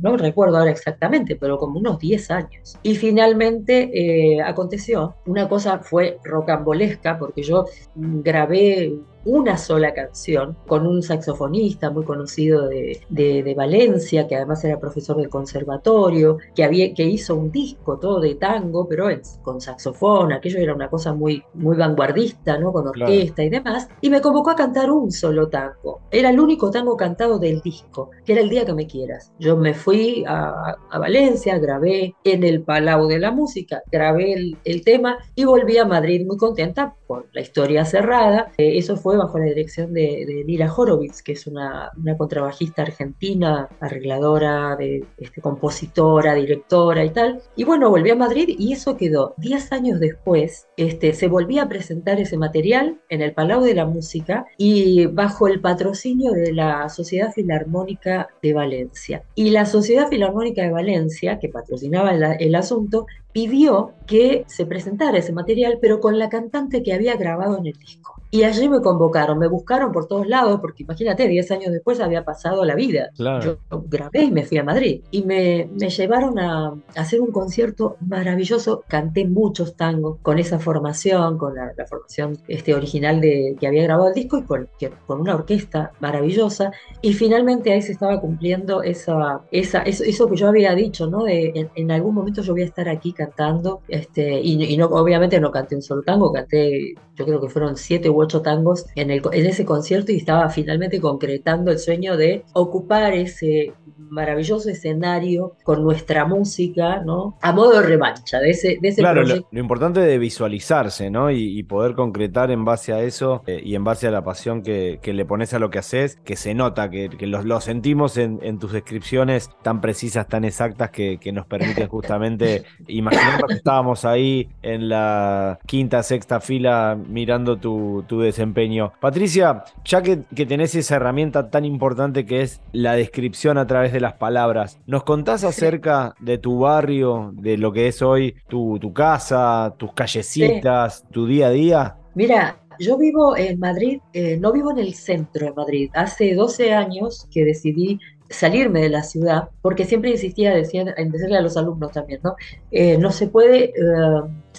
no 0.00 0.16
recuerdo 0.16 0.58
ahora 0.58 0.70
exactamente, 0.70 1.36
pero 1.36 1.58
como 1.58 1.78
unos 1.78 1.98
10 1.98 2.30
años. 2.30 2.78
Y 2.82 2.94
finalmente 2.94 3.90
eh, 3.92 4.40
aconteció, 4.40 5.16
una 5.26 5.48
cosa 5.48 5.80
fue 5.80 6.18
rocambolesca, 6.24 7.18
porque 7.18 7.42
yo 7.42 7.66
grabé 7.94 8.94
una 9.24 9.56
sola 9.56 9.92
canción 9.92 10.56
con 10.66 10.86
un 10.86 11.02
saxofonista 11.02 11.90
muy 11.90 12.04
conocido 12.04 12.68
de, 12.68 13.00
de, 13.08 13.54
Valencia, 13.54 14.26
que 14.26 14.36
además 14.36 14.64
era 14.64 14.78
profesor 14.78 15.16
del 15.16 15.28
conservatorio, 15.28 16.38
que, 16.54 16.64
había, 16.64 16.94
que 16.94 17.04
hizo 17.04 17.34
un 17.34 17.50
disco 17.50 17.98
todo 17.98 18.20
de 18.20 18.36
tango, 18.36 18.88
pero 18.88 19.08
con 19.42 19.60
saxofón, 19.60 20.32
aquello 20.32 20.58
era 20.58 20.74
una 20.74 20.88
cosa 20.88 21.12
muy, 21.12 21.42
muy 21.54 21.76
vanguardista, 21.76 22.58
¿no? 22.58 22.72
con 22.72 22.86
orquesta 22.88 23.42
y 23.42 23.50
demás, 23.50 23.88
y 24.00 24.10
me 24.10 24.20
convocó 24.20 24.50
a 24.50 24.56
cantar 24.56 24.90
un 24.90 25.10
solo 25.10 25.48
tango. 25.48 26.00
Era 26.10 26.30
el 26.30 26.40
único 26.40 26.70
tango 26.70 26.96
cantado 26.96 27.38
del 27.38 27.60
disco, 27.60 28.10
que 28.24 28.32
era 28.32 28.42
El 28.42 28.48
día 28.48 28.64
que 28.64 28.74
me 28.74 28.86
quieras. 28.86 29.32
Yo 29.38 29.56
me 29.56 29.74
fui 29.74 30.24
a, 30.26 30.76
a 30.90 30.98
Valencia, 30.98 31.58
grabé 31.58 32.14
en 32.24 32.44
el 32.44 32.62
Palau 32.62 33.06
de 33.06 33.18
la 33.18 33.30
Música, 33.30 33.82
grabé 33.90 34.32
el, 34.32 34.56
el, 34.64 34.84
tema 34.84 35.18
y 35.34 35.44
volví 35.44 35.76
a 35.78 35.84
Madrid 35.84 36.26
muy 36.26 36.36
contenta 36.36 36.94
la 37.32 37.40
historia 37.40 37.84
cerrada. 37.84 38.52
Eh, 38.58 38.78
eso 38.78 38.96
fue 38.96 39.16
bajo 39.16 39.38
la 39.38 39.46
dirección 39.46 39.92
de, 39.92 40.24
de 40.26 40.70
Horowitz, 40.76 41.22
que 41.22 41.32
es 41.32 41.46
una, 41.46 41.90
una, 41.96 42.16
contrabajista 42.16 42.82
argentina, 42.82 43.68
arregladora, 43.80 44.76
de, 44.76 45.04
este, 45.18 45.40
compositora, 45.40 46.34
directora 46.34 47.04
y 47.04 47.10
tal. 47.10 47.40
Y 47.56 47.64
bueno, 47.64 47.90
volví 47.90 48.10
a 48.10 48.16
Madrid 48.16 48.54
y 48.58 48.72
eso 48.72 48.96
quedó. 48.96 49.34
Diez 49.36 49.72
años 49.72 50.00
después, 50.00 50.68
este, 50.76 51.12
se 51.12 51.28
volvía 51.28 51.62
a 51.62 51.68
presentar 51.68 52.20
ese 52.20 52.36
material 52.36 53.00
en 53.08 53.22
el 53.22 53.32
Palau 53.32 53.62
de 53.62 53.74
la 53.74 53.86
Música 53.86 54.46
y 54.56 55.06
bajo 55.06 55.48
el 55.48 55.60
patrocinio 55.60 56.32
de 56.32 56.52
la 56.52 56.88
Sociedad 56.88 57.32
Filarmónica 57.32 58.28
de 58.42 58.52
Valencia. 58.52 59.22
Y 59.34 59.50
la 59.50 59.66
Sociedad 59.66 60.08
Filarmónica 60.08 60.62
de 60.62 60.70
Valencia, 60.70 61.38
que 61.38 61.48
patrocinaba 61.48 62.12
el, 62.12 62.22
el 62.38 62.54
asunto, 62.54 63.06
pidió 63.32 63.92
que 64.06 64.44
se 64.46 64.66
presentara 64.66 65.18
ese 65.18 65.32
material, 65.32 65.78
pero 65.80 66.00
con 66.00 66.18
la 66.18 66.28
cantante 66.28 66.82
que 66.82 66.92
había 66.92 66.99
grabado 67.16 67.58
en 67.58 67.66
el 67.66 67.78
disco. 67.78 68.19
Y 68.32 68.44
allí 68.44 68.68
me 68.68 68.80
convocaron, 68.80 69.38
me 69.38 69.48
buscaron 69.48 69.90
por 69.90 70.06
todos 70.06 70.28
lados, 70.28 70.60
porque 70.60 70.84
imagínate, 70.84 71.26
10 71.26 71.50
años 71.50 71.72
después 71.72 71.98
había 72.00 72.24
pasado 72.24 72.64
la 72.64 72.76
vida. 72.76 73.10
Yo 73.16 73.58
grabé 73.88 74.24
y 74.24 74.30
me 74.30 74.44
fui 74.44 74.58
a 74.58 74.62
Madrid. 74.62 75.02
Y 75.10 75.24
me, 75.24 75.68
me 75.72 75.90
llevaron 75.90 76.38
a, 76.38 76.74
hacer 76.94 77.20
un 77.20 77.32
concierto 77.32 77.96
maravilloso. 78.00 78.84
Canté 78.86 79.26
muchos 79.26 79.74
tangos 79.74 80.18
con 80.22 80.38
esa 80.38 80.60
formación, 80.60 81.38
con 81.38 81.56
la, 81.56 81.72
formación 81.88 82.38
este, 82.46 82.74
original 82.74 83.20
de, 83.20 83.56
que 83.58 83.66
había 83.66 83.82
grabado 83.82 84.08
el 84.08 84.14
disco 84.14 84.38
y 84.38 84.44
con, 84.44 84.68
con 85.06 85.20
una 85.20 85.34
orquesta 85.34 85.90
maravillosa. 85.98 86.70
Y 87.02 87.14
finalmente 87.14 87.72
ahí 87.72 87.82
se 87.82 87.92
estaba 87.92 88.20
cumpliendo 88.20 88.84
esa, 88.84 89.40
esa, 89.50 89.82
eso, 89.82 90.28
que 90.28 90.36
yo 90.36 90.46
había 90.46 90.76
dicho, 90.76 91.08
¿no? 91.08 91.24
De, 91.24 91.68
en, 91.74 91.90
algún 91.90 92.14
momento 92.14 92.42
yo 92.42 92.52
voy 92.52 92.62
a 92.62 92.66
estar 92.66 92.88
aquí 92.88 93.12
cantando. 93.12 93.80
Este, 93.88 94.40
y, 94.40 94.62
y 94.72 94.76
no, 94.76 94.86
obviamente 94.86 95.40
no 95.40 95.50
canté 95.50 95.74
un 95.74 95.82
solo 95.82 96.02
tango, 96.02 96.32
canté, 96.32 96.94
yo 97.16 97.26
creo 97.26 97.40
que 97.40 97.48
fueron 97.48 97.76
siete 97.76 98.08
u 98.08 98.19
ocho 98.20 98.42
tangos 98.42 98.86
en, 98.94 99.10
el, 99.10 99.22
en 99.32 99.46
ese 99.46 99.64
concierto 99.64 100.12
y 100.12 100.16
estaba 100.16 100.48
finalmente 100.50 101.00
concretando 101.00 101.70
el 101.70 101.78
sueño 101.78 102.16
de 102.16 102.44
ocupar 102.52 103.14
ese 103.14 103.72
maravilloso 104.08 104.68
escenario 104.70 105.56
con 105.62 105.82
nuestra 105.82 106.24
música, 106.24 107.00
¿no? 107.00 107.36
A 107.42 107.52
modo 107.52 107.80
de 107.80 107.86
revancha 107.86 108.38
de 108.38 108.50
ese, 108.50 108.78
de 108.80 108.88
ese 108.88 109.00
claro, 109.00 109.22
lo, 109.24 109.60
importante 109.60 110.00
de 110.00 110.18
visualizarse, 110.18 111.10
¿no? 111.10 111.30
Y, 111.30 111.60
poder 111.70 111.94
concretar 111.94 112.50
en 112.50 112.64
base 112.64 112.92
a 112.92 113.02
eso 113.02 113.42
eh, 113.46 113.60
y 113.62 113.74
en 113.74 113.84
base 113.84 114.08
a 114.08 114.10
la 114.10 114.24
pasión 114.24 114.62
que, 114.62 114.98
que, 115.02 115.12
le 115.12 115.24
pones 115.24 115.54
a 115.54 115.58
lo 115.58 115.70
que 115.70 115.78
haces, 115.78 116.18
que 116.24 116.34
se 116.34 116.54
nota, 116.54 116.90
que, 116.90 117.10
que 117.10 117.26
lo, 117.26 117.42
lo, 117.44 117.60
sentimos 117.60 118.16
en, 118.16 118.40
en, 118.42 118.58
tus 118.58 118.72
descripciones 118.72 119.50
tan 119.62 119.80
precisas, 119.80 120.26
tan 120.26 120.44
exactas, 120.44 120.90
que, 120.90 121.18
que 121.18 121.30
nos 121.32 121.46
permiten 121.46 121.86
justamente 121.88 122.64
imaginar 122.88 123.44
que 123.46 123.54
estábamos 123.54 124.04
ahí 124.04 124.48
en 124.62 124.88
la 124.88 125.60
quinta, 125.66 126.02
sexta 126.02 126.40
fila 126.40 126.98
mirando 127.08 127.58
tu, 127.58 128.04
tu 128.08 128.20
desempeño. 128.20 128.92
Patricia, 129.00 129.64
ya 129.84 130.02
que, 130.02 130.20
que 130.34 130.46
tenés 130.46 130.74
esa 130.74 130.96
herramienta 130.96 131.50
tan 131.50 131.64
importante 131.64 132.24
que 132.24 132.42
es 132.42 132.60
la 132.72 132.94
descripción 132.94 133.58
a 133.58 133.66
través 133.66 133.89
de 133.92 134.00
las 134.00 134.14
palabras, 134.14 134.78
¿nos 134.86 135.04
contás 135.04 135.44
acerca 135.44 136.14
de 136.20 136.38
tu 136.38 136.60
barrio, 136.60 137.32
de 137.34 137.56
lo 137.56 137.72
que 137.72 137.88
es 137.88 138.02
hoy 138.02 138.36
tu, 138.48 138.78
tu 138.78 138.92
casa, 138.92 139.74
tus 139.78 139.92
callecitas, 139.92 141.04
tu 141.10 141.26
día 141.26 141.48
a 141.48 141.50
día? 141.50 141.96
Mira, 142.14 142.60
yo 142.80 142.96
vivo 142.96 143.36
en 143.36 143.58
Madrid, 143.58 144.00
eh, 144.14 144.38
no 144.38 144.52
vivo 144.52 144.70
en 144.70 144.78
el 144.78 144.94
centro 144.94 145.46
de 145.46 145.52
Madrid. 145.52 145.90
Hace 145.94 146.34
12 146.34 146.72
años 146.72 147.28
que 147.30 147.44
decidí 147.44 148.00
salirme 148.30 148.80
de 148.80 148.88
la 148.88 149.02
ciudad, 149.02 149.50
porque 149.60 149.84
siempre 149.84 150.10
insistía, 150.10 150.54
decía, 150.54 150.94
en 150.96 151.10
decirle 151.10 151.36
a 151.36 151.42
los 151.42 151.56
alumnos 151.56 151.92
también, 151.92 152.20
¿no? 152.22 152.36
Eh, 152.70 152.96
no 152.96 153.10
se 153.10 153.26
puede 153.26 153.64
eh, 153.64 153.72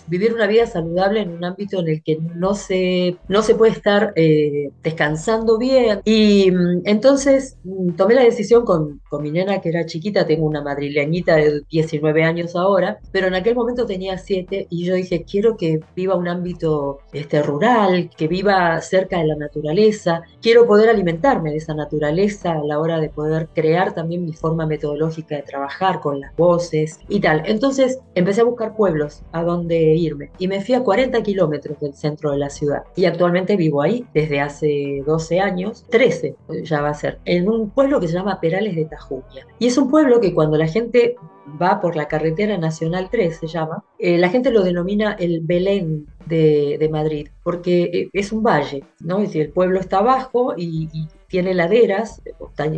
vivir 0.07 0.33
una 0.33 0.47
vida 0.47 0.65
saludable 0.65 1.21
en 1.21 1.31
un 1.31 1.43
ámbito 1.43 1.79
en 1.79 1.87
el 1.87 2.03
que 2.03 2.19
no 2.35 2.53
se, 2.53 3.17
no 3.27 3.41
se 3.41 3.55
puede 3.55 3.71
estar 3.71 4.13
eh, 4.15 4.69
descansando 4.83 5.57
bien. 5.57 6.01
Y 6.05 6.51
mm, 6.51 6.81
entonces 6.85 7.57
mm, 7.63 7.91
tomé 7.91 8.15
la 8.15 8.23
decisión 8.23 8.65
con, 8.65 9.01
con, 9.09 9.21
mi 9.21 9.31
nena 9.31 9.61
que 9.61 9.69
era 9.69 9.85
chiquita, 9.85 10.25
tengo 10.25 10.45
una 10.45 10.61
madrileñita 10.61 11.35
de 11.35 11.61
19 11.69 12.23
años 12.23 12.55
ahora, 12.55 12.99
pero 13.11 13.27
en 13.27 13.35
aquel 13.35 13.55
momento 13.55 13.85
tenía 13.85 14.17
7 14.17 14.67
y 14.69 14.85
yo 14.85 14.95
dije, 14.95 15.23
quiero 15.23 15.57
que 15.57 15.79
viva 15.95 16.15
un 16.15 16.27
ámbito 16.27 16.99
este, 17.13 17.41
rural, 17.41 18.09
que 18.17 18.27
viva 18.27 18.79
cerca 18.81 19.19
de 19.19 19.27
la 19.27 19.35
naturaleza, 19.35 20.21
quiero 20.41 20.65
poder 20.65 20.89
alimentarme 20.89 21.51
de 21.51 21.57
esa 21.57 21.73
naturaleza 21.73 22.53
a 22.53 22.63
la 22.63 22.79
hora 22.79 22.99
de 22.99 23.09
poder 23.09 23.49
crear 23.53 23.93
también 23.93 24.25
mi 24.25 24.33
forma 24.33 24.65
metodológica 24.65 25.35
de 25.35 25.43
trabajar 25.43 25.99
con 25.99 26.19
las 26.19 26.35
voces 26.35 26.99
y 27.07 27.19
tal. 27.19 27.43
Entonces 27.45 27.99
empecé 28.15 28.41
a 28.41 28.45
buscar 28.45 28.75
pueblos 28.75 29.23
a 29.31 29.43
donde 29.43 29.80
irme 29.81 30.31
y 30.37 30.47
me 30.47 30.61
fui 30.61 30.75
a 30.75 30.83
40 30.83 31.21
kilómetros 31.23 31.79
del 31.79 31.93
centro 31.93 32.31
de 32.31 32.37
la 32.37 32.49
ciudad 32.49 32.83
y 32.95 33.05
actualmente 33.05 33.55
vivo 33.55 33.81
ahí 33.81 34.05
desde 34.13 34.39
hace 34.39 35.03
12 35.05 35.39
años, 35.39 35.85
13 35.89 36.35
ya 36.63 36.81
va 36.81 36.89
a 36.89 36.93
ser, 36.93 37.19
en 37.25 37.49
un 37.49 37.69
pueblo 37.69 37.99
que 37.99 38.07
se 38.07 38.13
llama 38.13 38.39
Perales 38.39 38.75
de 38.75 38.85
Tajuña. 38.85 39.45
Y 39.59 39.67
es 39.67 39.77
un 39.77 39.89
pueblo 39.89 40.19
que 40.19 40.33
cuando 40.33 40.57
la 40.57 40.67
gente 40.67 41.15
va 41.61 41.79
por 41.81 41.95
la 41.95 42.07
carretera 42.07 42.57
nacional 42.57 43.09
3, 43.11 43.37
se 43.37 43.47
llama, 43.47 43.83
eh, 43.99 44.17
la 44.17 44.29
gente 44.29 44.51
lo 44.51 44.63
denomina 44.63 45.13
el 45.13 45.41
Belén 45.41 46.07
de, 46.25 46.77
de, 46.79 46.89
Madrid, 46.89 47.29
porque 47.43 47.83
eh, 47.83 48.09
es 48.13 48.31
un 48.31 48.43
valle, 48.43 48.83
¿no? 48.99 49.17
Es 49.17 49.29
decir, 49.29 49.41
el 49.41 49.51
pueblo 49.51 49.79
está 49.79 49.99
abajo 49.99 50.53
y, 50.55 50.89
y 50.93 51.07
tiene 51.31 51.53
laderas, 51.53 52.21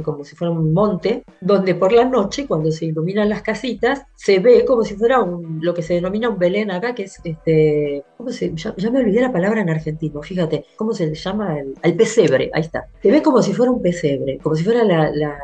como 0.04 0.24
si 0.24 0.36
fuera 0.36 0.54
un 0.54 0.74
monte, 0.74 1.24
donde 1.42 1.76
por 1.76 1.92
la 1.92 2.06
noche, 2.06 2.46
cuando 2.48 2.72
se 2.72 2.86
iluminan 2.86 3.28
las 3.28 3.42
casitas, 3.42 4.04
se 4.16 4.40
ve 4.40 4.64
como 4.64 4.84
si 4.84 4.94
fuera 4.96 5.20
un, 5.22 5.60
lo 5.62 5.74
que 5.74 5.82
se 5.82 5.96
denomina 5.96 6.30
un 6.30 6.38
Belén 6.38 6.70
acá, 6.72 6.94
que 6.94 7.04
es 7.04 7.20
este, 7.24 8.04
¿cómo 8.16 8.30
se, 8.30 8.54
ya, 8.56 8.92
me 8.92 9.00
olvidé 9.00 9.22
la 9.22 9.32
palabra 9.32 9.62
en 9.62 9.70
argentino, 9.70 10.22
fíjate, 10.22 10.66
¿cómo 10.78 10.94
se 10.94 11.08
le 11.08 11.16
llama? 11.16 11.58
El, 11.82 11.96
pesebre, 11.96 12.52
ahí 12.54 12.62
está. 12.62 12.86
Se 13.02 13.12
ve 13.12 13.22
como 13.22 13.42
si 13.42 13.54
fuera 13.54 13.72
un 13.72 13.82
pesebre, 13.82 14.38
como 14.38 14.56
si 14.56 14.64
fuera 14.64 14.84
la, 14.84 15.10
la, 15.12 15.38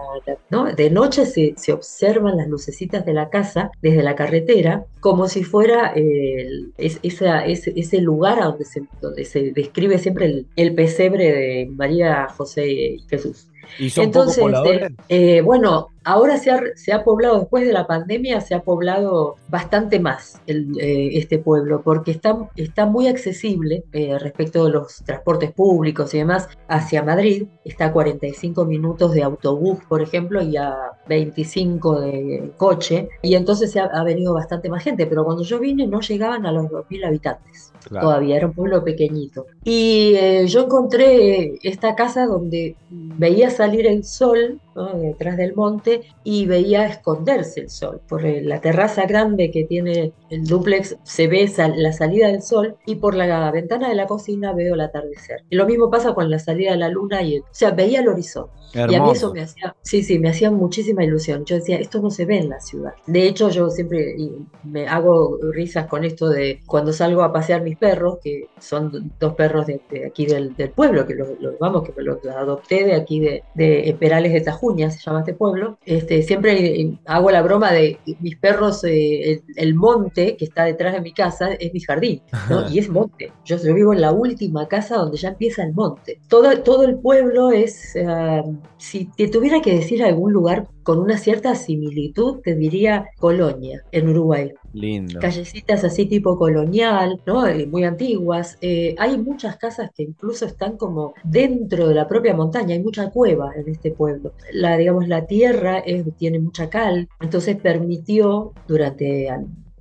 ¿no? 0.51 0.71
De 0.71 0.89
noche 0.89 1.25
se, 1.25 1.53
se, 1.57 1.73
observan 1.73 2.37
las 2.37 2.47
lucecitas 2.47 3.05
de 3.05 3.13
la 3.13 3.29
casa 3.29 3.71
desde 3.81 4.03
la 4.03 4.15
carretera, 4.15 4.85
como 4.99 5.27
si 5.27 5.43
fuera 5.43 5.93
el, 5.95 6.73
es, 6.77 6.99
esa, 7.01 7.45
ese, 7.45 7.73
ese, 7.75 8.01
lugar 8.01 8.41
donde 8.43 8.65
se, 8.65 8.83
donde 9.01 9.25
se 9.25 9.51
describe 9.51 9.97
siempre 9.97 10.25
el, 10.25 10.47
el 10.55 10.75
pesebre 10.75 11.31
de 11.31 11.69
María 11.71 12.27
José 12.29 12.98
Jesús. 13.07 13.47
¿Y 13.77 13.89
son 13.89 14.05
Entonces, 14.05 14.43
este, 14.43 14.95
eh, 15.09 15.41
bueno, 15.41 15.89
ahora 16.03 16.37
se 16.37 16.51
ha, 16.51 16.59
se 16.75 16.91
ha, 16.91 17.03
poblado, 17.03 17.39
después 17.39 17.65
de 17.65 17.73
la 17.73 17.85
pandemia, 17.85 18.41
se 18.41 18.55
ha 18.55 18.63
poblado 18.63 19.35
bastante 19.47 19.99
más 19.99 20.41
el, 20.47 20.79
eh, 20.79 21.11
este 21.13 21.37
pueblo, 21.37 21.81
porque 21.83 22.11
está, 22.11 22.49
está 22.55 22.85
muy 22.85 23.07
accesible 23.07 23.83
eh, 23.93 24.17
respecto 24.17 24.65
de 24.65 24.71
los 24.71 25.03
transportes 25.03 25.51
públicos 25.51 26.13
y 26.13 26.17
demás 26.17 26.49
hacia 26.67 27.03
Madrid. 27.03 27.45
Está 27.63 27.85
a 27.85 27.93
45 27.93 28.65
minutos 28.65 29.13
de 29.13 29.23
autobús, 29.23 29.79
por 29.87 30.01
ejemplo, 30.01 30.41
y 30.41 30.57
a 30.57 30.75
25 31.07 32.01
de 32.01 32.51
coche. 32.57 33.09
Y 33.21 33.35
entonces 33.35 33.71
se 33.71 33.79
ha, 33.79 33.85
ha 33.85 34.03
venido 34.03 34.33
bastante 34.33 34.69
más 34.69 34.83
gente, 34.83 35.05
pero 35.05 35.23
cuando 35.23 35.43
yo 35.43 35.59
vine 35.59 35.85
no 35.85 36.01
llegaban 36.01 36.45
a 36.45 36.51
los 36.51 36.65
2.000 36.65 37.05
habitantes. 37.05 37.68
Todavía 37.87 38.37
era 38.37 38.47
un 38.47 38.53
pueblo 38.53 38.83
pequeñito. 38.83 39.45
Y 39.63 40.15
yo 40.47 40.65
encontré 40.65 41.59
esta 41.63 41.95
casa 41.95 42.25
donde 42.25 42.75
veía 42.89 43.49
salir 43.49 43.87
el 43.87 44.03
sol 44.03 44.59
detrás 44.85 45.37
del 45.37 45.55
monte, 45.55 46.01
y 46.23 46.45
veía 46.45 46.85
esconderse 46.85 47.61
el 47.61 47.69
sol. 47.69 48.01
Por 48.07 48.23
la 48.23 48.61
terraza 48.61 49.05
grande 49.05 49.51
que 49.51 49.63
tiene 49.63 50.13
el 50.29 50.45
duplex 50.45 50.97
se 51.03 51.27
ve 51.27 51.51
la 51.75 51.93
salida 51.93 52.27
del 52.27 52.41
sol 52.41 52.75
y 52.85 52.95
por 52.95 53.15
la 53.15 53.51
ventana 53.51 53.89
de 53.89 53.95
la 53.95 54.07
cocina 54.07 54.53
veo 54.53 54.75
el 54.75 54.81
atardecer. 54.81 55.43
Y 55.49 55.55
lo 55.55 55.65
mismo 55.65 55.89
pasa 55.89 56.13
con 56.13 56.29
la 56.29 56.39
salida 56.39 56.71
de 56.71 56.77
la 56.77 56.89
luna 56.89 57.21
y, 57.23 57.39
o 57.39 57.45
sea, 57.51 57.71
veía 57.71 58.01
el 58.01 58.07
horizonte. 58.07 58.59
Y 58.73 58.95
a 58.95 59.01
mí 59.03 59.11
eso 59.11 59.33
me 59.33 59.41
hacía, 59.41 59.75
sí, 59.81 60.03
sí, 60.03 60.19
me 60.19 60.29
hacía 60.29 60.51
muchísima 60.51 61.03
ilusión. 61.03 61.43
Yo 61.45 61.55
decía, 61.55 61.77
esto 61.79 62.01
no 62.01 62.11
se 62.11 62.25
ve 62.25 62.37
en 62.37 62.49
la 62.49 62.59
ciudad. 62.59 62.93
De 63.07 63.27
hecho, 63.27 63.49
yo 63.49 63.69
siempre 63.69 64.15
me 64.63 64.87
hago 64.87 65.39
risas 65.51 65.87
con 65.87 66.03
esto 66.03 66.29
de 66.29 66.61
cuando 66.67 66.93
salgo 66.93 67.23
a 67.23 67.33
pasear 67.33 67.63
mis 67.63 67.77
perros, 67.77 68.19
que 68.23 68.47
son 68.59 69.11
dos 69.19 69.33
perros 69.33 69.65
de, 69.65 69.81
aquí 70.05 70.25
del, 70.25 70.53
pueblo, 70.75 71.07
que 71.07 71.15
los, 71.15 71.29
vamos, 71.59 71.83
que 71.83 71.93
los 72.01 72.23
adopté 72.27 72.85
de 72.85 72.93
aquí 72.93 73.19
de, 73.19 73.43
de 73.55 73.95
Perales 73.99 74.33
de 74.33 74.41
Tajuña, 74.69 74.91
se 74.91 74.99
llama 74.99 75.19
este 75.19 75.33
pueblo. 75.33 75.77
Este, 75.85 76.21
siempre 76.21 76.99
hago 77.05 77.31
la 77.31 77.41
broma 77.41 77.71
de 77.71 77.99
mis 78.19 78.37
perros, 78.37 78.83
eh, 78.83 79.41
el, 79.55 79.75
monte 79.75 80.35
que 80.37 80.45
está 80.45 80.65
detrás 80.65 80.93
de 80.93 81.01
mi 81.01 81.13
casa 81.13 81.53
es 81.53 81.73
mi 81.73 81.79
jardín, 81.79 82.21
¿no? 82.49 82.69
y 82.69 82.79
es 82.79 82.89
monte. 82.89 83.31
Yo, 83.45 83.57
yo, 83.57 83.73
vivo 83.73 83.93
en 83.93 84.01
la 84.01 84.11
última 84.11 84.67
casa 84.67 84.97
donde 84.97 85.17
ya 85.17 85.29
empieza 85.29 85.63
el 85.63 85.73
monte. 85.73 86.19
Todo, 86.27 86.61
todo 86.61 86.83
el 86.83 86.99
pueblo 86.99 87.51
es... 87.51 87.95
Ah, 88.05 88.43
si 88.77 89.05
te 89.17 89.27
tuviera 89.27 89.61
que 89.61 89.75
decir 89.75 90.03
algún 90.03 90.33
lugar 90.33 90.67
con 90.83 90.99
una 90.99 91.17
cierta 91.17 91.55
similitud, 91.55 92.39
te 92.43 92.55
diría 92.55 93.09
Colonia, 93.19 93.83
en 93.91 94.09
Uruguay. 94.09 94.51
Lindo. 94.73 95.19
Callecitas 95.19 95.83
así 95.83 96.05
tipo 96.05 96.37
colonial, 96.37 97.21
¿no? 97.25 97.47
Eh, 97.47 97.65
muy 97.65 97.83
antiguas. 97.83 98.57
Eh, 98.61 98.95
hay 98.97 99.17
muchas 99.17 99.57
casas 99.57 99.91
que 99.95 100.03
incluso 100.03 100.45
están 100.45 100.77
como 100.77 101.13
dentro 101.23 101.87
de 101.87 101.95
la 101.95 102.07
propia 102.07 102.33
montaña, 102.33 102.75
hay 102.75 102.83
mucha 102.83 103.09
cueva 103.09 103.51
en 103.55 103.69
este 103.69 103.91
pueblo. 103.91 104.33
La, 104.53 104.77
digamos, 104.77 105.07
la 105.07 105.25
tierra 105.25 105.83
tiene 106.17 106.39
mucha 106.39 106.69
cal, 106.69 107.09
entonces 107.19 107.57
permitió 107.57 108.53
durante 108.67 109.29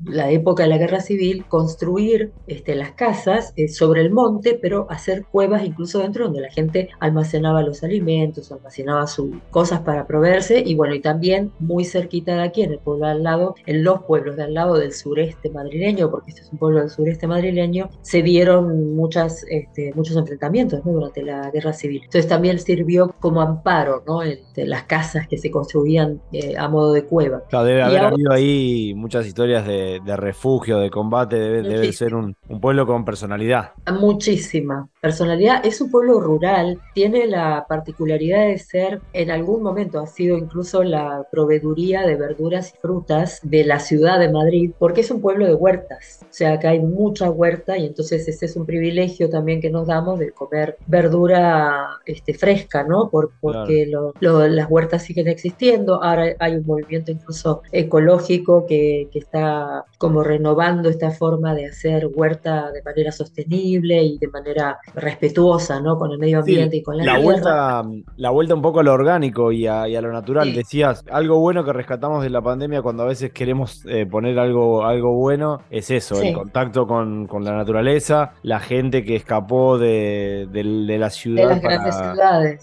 la 0.05 0.31
época 0.31 0.63
de 0.63 0.69
la 0.69 0.79
guerra 0.79 1.01
civil, 1.01 1.45
construir 1.47 2.33
este, 2.47 2.75
las 2.75 2.93
casas 2.93 3.53
eh, 3.57 3.69
sobre 3.69 4.01
el 4.03 4.11
monte, 4.11 4.59
pero 4.61 4.87
hacer 4.91 5.25
cuevas 5.31 5.65
incluso 5.65 6.01
dentro 6.01 6.25
donde 6.25 6.41
la 6.41 6.51
gente 6.51 6.89
almacenaba 7.01 7.63
los 7.63 7.83
alimentos, 7.83 8.53
almacenaba 8.53 9.07
sus 9.07 9.31
cosas 9.51 9.81
para 9.81 10.07
proveerse 10.07 10.63
y 10.65 10.75
bueno, 10.75 10.95
y 10.95 11.01
también 11.01 11.53
muy 11.59 11.85
cerquita 11.85 12.35
de 12.37 12.43
aquí, 12.43 12.63
en 12.63 12.73
el 12.73 12.79
pueblo 12.79 13.07
al 13.07 13.23
lado, 13.23 13.55
en 13.67 13.85
los 13.85 14.03
pueblos 14.05 14.37
de 14.37 14.45
al 14.45 14.55
lado 14.55 14.79
del 14.79 14.93
sureste 14.93 15.51
madrileño, 15.51 16.11
porque 16.11 16.31
este 16.31 16.43
es 16.43 16.53
un 16.53 16.59
pueblo 16.59 16.81
del 16.81 16.91
sureste 16.91 17.27
madrileño, 17.27 17.91
se 18.03 18.23
dieron 18.23 18.95
muchas, 18.95 19.45
este, 19.49 19.93
muchos 19.95 20.17
enfrentamientos 20.17 20.83
durante 20.85 21.23
la 21.23 21.51
guerra 21.51 21.73
civil. 21.73 22.03
Entonces 22.05 22.29
también 22.29 22.59
sirvió 22.59 23.15
como 23.21 23.41
amparo 23.41 24.03
¿no? 24.07 24.21
de 24.21 24.67
las 24.67 24.85
casas 24.85 25.29
que 25.29 25.39
se 25.39 25.51
construían 25.51 26.21
eh, 26.33 26.57
a 26.57 26.69
modo 26.69 26.93
de 26.93 27.05
cueva. 27.05 27.43
Claro, 27.49 27.65
debe 27.67 27.83
haber 27.83 28.05
habido 28.05 28.33
ahí 28.33 28.95
muchas 28.95 29.27
historias 29.27 29.67
de 29.67 29.88
de, 30.05 30.17
refugio, 30.17 30.79
de 30.79 30.91
combate, 30.91 31.37
debe, 31.37 31.93
ser 31.93 32.15
un, 32.15 32.35
pueblo 32.61 32.87
con 32.87 33.05
personalidad. 33.05 33.73
Muchísima 34.01 34.89
personalidad. 35.01 35.65
Es 35.65 35.81
un 35.81 35.91
pueblo 35.91 36.21
rural, 36.21 36.81
tiene 36.95 37.27
la 37.27 37.67
particularidad 37.69 38.47
de 38.47 38.59
ser, 38.59 39.01
en 39.13 39.31
algún 39.31 39.63
momento 39.63 40.01
ha 40.01 40.07
sido 40.07 40.37
incluso 40.37 40.83
la 40.83 41.27
proveeduría 41.31 42.07
de 42.07 42.17
verduras 42.17 42.75
y 42.75 42.79
frutas 42.79 43.41
de 43.43 43.65
la 43.65 43.79
ciudad 43.79 44.19
de 44.19 44.31
Madrid, 44.31 44.73
porque 44.79 45.03
es 45.03 45.11
un 45.11 45.21
pueblo 45.21 45.47
de 45.47 45.55
huertas. 45.55 46.21
O 46.23 46.33
sea, 46.33 46.55
acá 46.55 46.71
hay 46.71 46.81
mucha 46.81 47.31
huerta 47.31 47.79
y 47.79 47.87
entonces 47.87 48.27
ese 48.29 48.47
es 48.47 48.57
un 48.57 48.67
privilegio 48.67 49.31
también 49.31 49.61
que 49.61 49.71
nos 49.71 49.87
damos 49.87 50.19
de 50.19 50.33
comer 50.33 50.77
verdura 50.87 51.99
este, 52.07 52.35
fresca, 52.35 52.85
¿no? 52.85 53.09
Por, 53.11 53.31
porque 53.41 53.91
las 54.21 54.71
huertas 54.71 55.03
siguen 55.03 55.29
existiendo. 55.29 56.03
Ahora 56.03 56.35
hay 56.39 56.57
un 56.57 56.67
movimiento 56.67 57.13
incluso 57.13 57.63
ecológico 57.73 58.67
que, 58.67 59.09
que 59.13 59.19
está 59.19 59.78
como 59.99 60.23
renovando 60.23 60.89
esta 60.89 61.11
forma 61.11 61.55
de 61.55 61.67
hacer 61.67 62.09
huerta 62.15 62.71
de 62.73 62.83
manera 62.83 63.13
sostenible 63.13 64.03
y 64.03 64.19
de 64.19 64.29
manera 64.29 64.79
respetuosa, 64.95 65.81
¿no? 65.81 65.97
Con 65.97 66.13
el 66.13 66.19
medio 66.19 66.41
ambiente 66.41 66.77
y 66.77 66.83
con 66.83 66.97
la, 66.97 67.05
la 67.05 67.19
Vuelta, 67.19 67.83
la 68.17 68.31
vuelta 68.31 68.55
un 68.55 68.63
poco 68.63 68.81
a 68.81 68.83
lo 68.83 68.93
orgánico 68.93 69.53
y 69.53 69.67
a, 69.67 69.87
lo 69.87 70.13
natural. 70.13 70.55
Decías, 70.55 71.05
algo 71.11 71.39
bueno 71.41 71.65
que 71.65 71.73
rescatamos 71.73 72.23
de 72.23 72.31
la 72.31 72.43
pandemia 72.43 72.83
cuando 72.83 73.03
a 73.03 73.07
veces 73.07 73.33
queremos 73.33 73.85
eh, 73.87 74.07
poner 74.07 74.39
algo, 74.39 74.85
algo 74.85 75.15
bueno 75.15 75.61
es 75.71 75.91
eso, 75.91 76.21
el 76.21 76.35
contacto 76.35 76.87
con, 76.87 77.29
la 77.41 77.53
naturaleza, 77.53 78.33
la 78.43 78.61
gente 78.61 79.05
que 79.05 79.17
escapó 79.17 79.79
de, 79.79 80.49
la 80.53 81.11
ciudad 81.11 81.61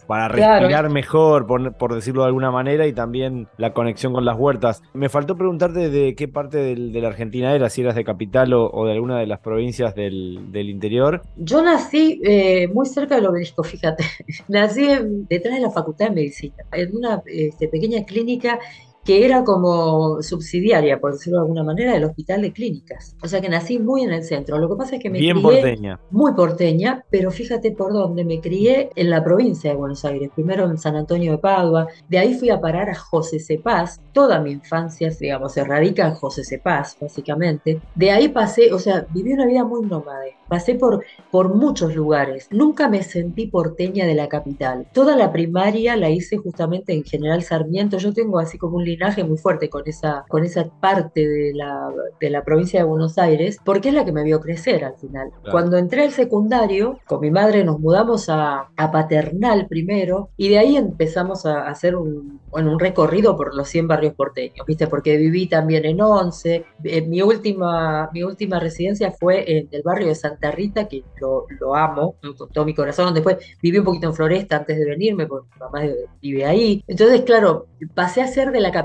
para, 0.08 0.28
respirar 0.28 0.90
mejor, 0.90 1.48
por, 1.48 1.96
decirlo 1.96 2.22
de 2.22 2.28
alguna 2.28 2.52
manera, 2.52 2.88
y 2.88 2.94
también 2.94 3.48
la 3.58 3.74
conexión 3.74 4.14
con 4.14 4.26
las 4.26 4.38
huertas. 4.38 4.82
Me 4.94 5.10
faltó 5.10 5.36
preguntarte 5.36 5.90
de 5.90 6.16
qué 6.16 6.28
parte 6.28 6.58
del, 6.58 6.92
del 6.92 7.05
Argentina 7.08 7.54
era, 7.54 7.70
si 7.70 7.82
eras 7.82 7.96
de 7.96 8.04
capital 8.04 8.54
o, 8.54 8.86
de 8.86 8.94
alguna 8.94 9.20
de 9.20 9.28
las 9.28 9.40
provincias 9.40 9.96
del, 9.96 10.40
interior. 10.54 11.22
Yo 11.38 11.62
nací 11.62 12.22
eh, 12.24 12.68
muy 12.68 12.86
cerca 12.86 13.16
del 13.16 13.26
obelisco, 13.28 13.64
fíjate. 13.64 14.04
nací 14.48 14.88
detrás 15.30 15.56
de 15.56 15.62
la 15.62 15.72
Facultad 15.72 16.10
de 16.10 16.16
Medicina, 16.16 16.56
en 16.72 16.96
una 16.96 17.22
este, 17.26 17.68
pequeña 17.68 18.06
clínica 18.06 18.60
que 19.06 19.24
era 19.24 19.44
como 19.44 20.22
subsidiaria, 20.24 21.00
por 21.00 21.14
decirlo 21.14 21.38
de 21.38 21.44
alguna 21.44 21.64
manera, 21.64 21.94
del 21.94 22.06
hospital 22.06 22.42
de 22.42 22.52
clínicas. 22.52 23.16
O 23.24 23.28
sea 23.28 23.40
que 23.40 23.50
nací 23.50 23.78
muy 23.78 24.02
en 24.02 24.12
el 24.12 24.24
centro. 24.24 24.58
Lo 24.58 24.68
que 24.68 24.76
pasa 24.76 24.96
es 24.96 25.04
que 25.04 25.12
me 25.12 25.20
Bien 25.20 25.38
crié 25.38 25.62
porteña. 25.62 26.00
muy 26.10 26.34
porteña, 26.34 27.06
pero 27.12 27.30
fíjate 27.30 27.72
por 27.72 27.94
dónde 27.94 28.26
me 28.26 28.42
crié 28.42 28.90
en 28.96 29.12
la 29.12 29.24
provincia 29.24 29.70
de 29.70 29.78
Buenos 29.78 30.04
Aires. 30.06 30.32
Primero 30.34 30.66
en 30.66 30.80
San 30.80 30.96
Antonio 30.96 31.34
de 31.34 31.38
Padua, 31.38 31.88
de 32.10 32.18
ahí 32.18 32.34
fui 32.34 32.50
a 32.50 32.60
parar 32.60 32.90
a 32.90 32.96
José 32.96 33.40
Cepaz. 33.40 34.02
Toda 34.12 34.40
mi 34.40 34.52
infancia, 34.52 35.10
digamos, 35.20 35.54
se 35.54 35.64
radica 35.64 36.08
en 36.08 36.16
José 36.16 36.44
Cepaz, 36.44 36.98
básicamente. 37.00 37.80
De 37.94 38.10
ahí 38.10 38.30
pasé, 38.30 38.74
o 38.74 38.80
sea, 38.80 39.06
viví 39.14 39.34
una 39.34 39.46
vida 39.46 39.64
muy 39.64 39.86
nómade. 39.86 40.36
Pasé 40.48 40.76
por, 40.76 41.04
por 41.32 41.54
muchos 41.54 41.96
lugares. 41.96 42.48
Nunca 42.52 42.90
me 42.90 43.04
sentí 43.04 43.48
porteña 43.48 44.06
de 44.06 44.16
la 44.16 44.30
capital. 44.30 44.88
Toda 44.94 45.16
la 45.16 45.32
primaria 45.32 45.96
la 45.96 46.10
hice 46.10 46.38
justamente 46.38 46.94
en 46.94 47.04
General 47.04 47.44
Sarmiento. 47.44 47.98
Yo 47.98 48.14
tengo 48.14 48.40
así 48.40 48.58
como 48.58 48.78
un 48.78 48.86
muy 49.26 49.38
fuerte 49.38 49.70
con 49.70 49.84
esa, 49.86 50.26
con 50.28 50.44
esa 50.44 50.66
parte 50.80 51.28
de 51.28 51.54
la, 51.54 51.92
de 52.20 52.30
la 52.30 52.44
provincia 52.44 52.80
de 52.80 52.86
Buenos 52.86 53.18
Aires, 53.18 53.58
porque 53.64 53.90
es 53.90 53.96
la 53.96 54.06
que 54.06 54.12
me 54.12 54.24
vio 54.24 54.40
crecer 54.40 54.84
al 54.84 54.96
final. 54.98 55.30
Cuando 55.52 55.78
entré 55.78 56.04
al 56.04 56.12
secundario, 56.12 57.00
con 57.06 57.22
mi 57.22 57.32
madre 57.32 57.64
nos 57.64 57.80
mudamos 57.80 58.30
a, 58.30 58.70
a 58.76 58.92
Paternal 58.92 59.68
primero, 59.68 60.30
y 60.38 60.50
de 60.50 60.60
ahí 60.60 60.78
empezamos 60.78 61.46
a 61.46 61.68
hacer 61.68 61.96
un, 61.96 62.40
bueno, 62.50 62.72
un 62.72 62.80
recorrido 62.80 63.36
por 63.36 63.54
los 63.54 63.68
100 63.68 63.88
barrios 63.88 64.14
porteños, 64.14 64.66
¿viste? 64.66 64.88
Porque 64.88 65.18
viví 65.18 65.48
también 65.48 65.86
en 65.86 66.02
Once. 66.02 66.66
mi, 66.82 67.22
última, 67.22 68.10
mi 68.14 68.24
última 68.24 68.60
residencia 68.60 69.12
fue 69.12 69.58
en 69.58 69.68
el 69.72 69.82
barrio 69.84 70.08
de 70.08 70.16
Santa 70.16 70.52
Rita, 70.52 70.88
que 70.88 71.04
lo, 71.20 71.46
lo 71.60 71.76
amo 71.76 72.16
con 72.38 72.50
todo 72.50 72.66
mi 72.66 72.74
corazón. 72.74 73.14
Después 73.14 73.38
viví 73.62 73.78
un 73.78 73.86
poquito 73.86 74.08
en 74.08 74.14
Floresta 74.14 74.58
antes 74.58 74.78
de 74.78 74.86
venirme, 74.86 75.28
porque 75.28 75.50
mi 75.54 75.60
mamá 75.60 75.82
vive 76.22 76.46
ahí. 76.46 76.84
Entonces, 76.88 77.22
claro, 77.22 77.68
pasé 77.94 78.22
a 78.22 78.28
ser 78.28 78.52
de 78.52 78.62
la 78.62 78.72
capital 78.72 78.85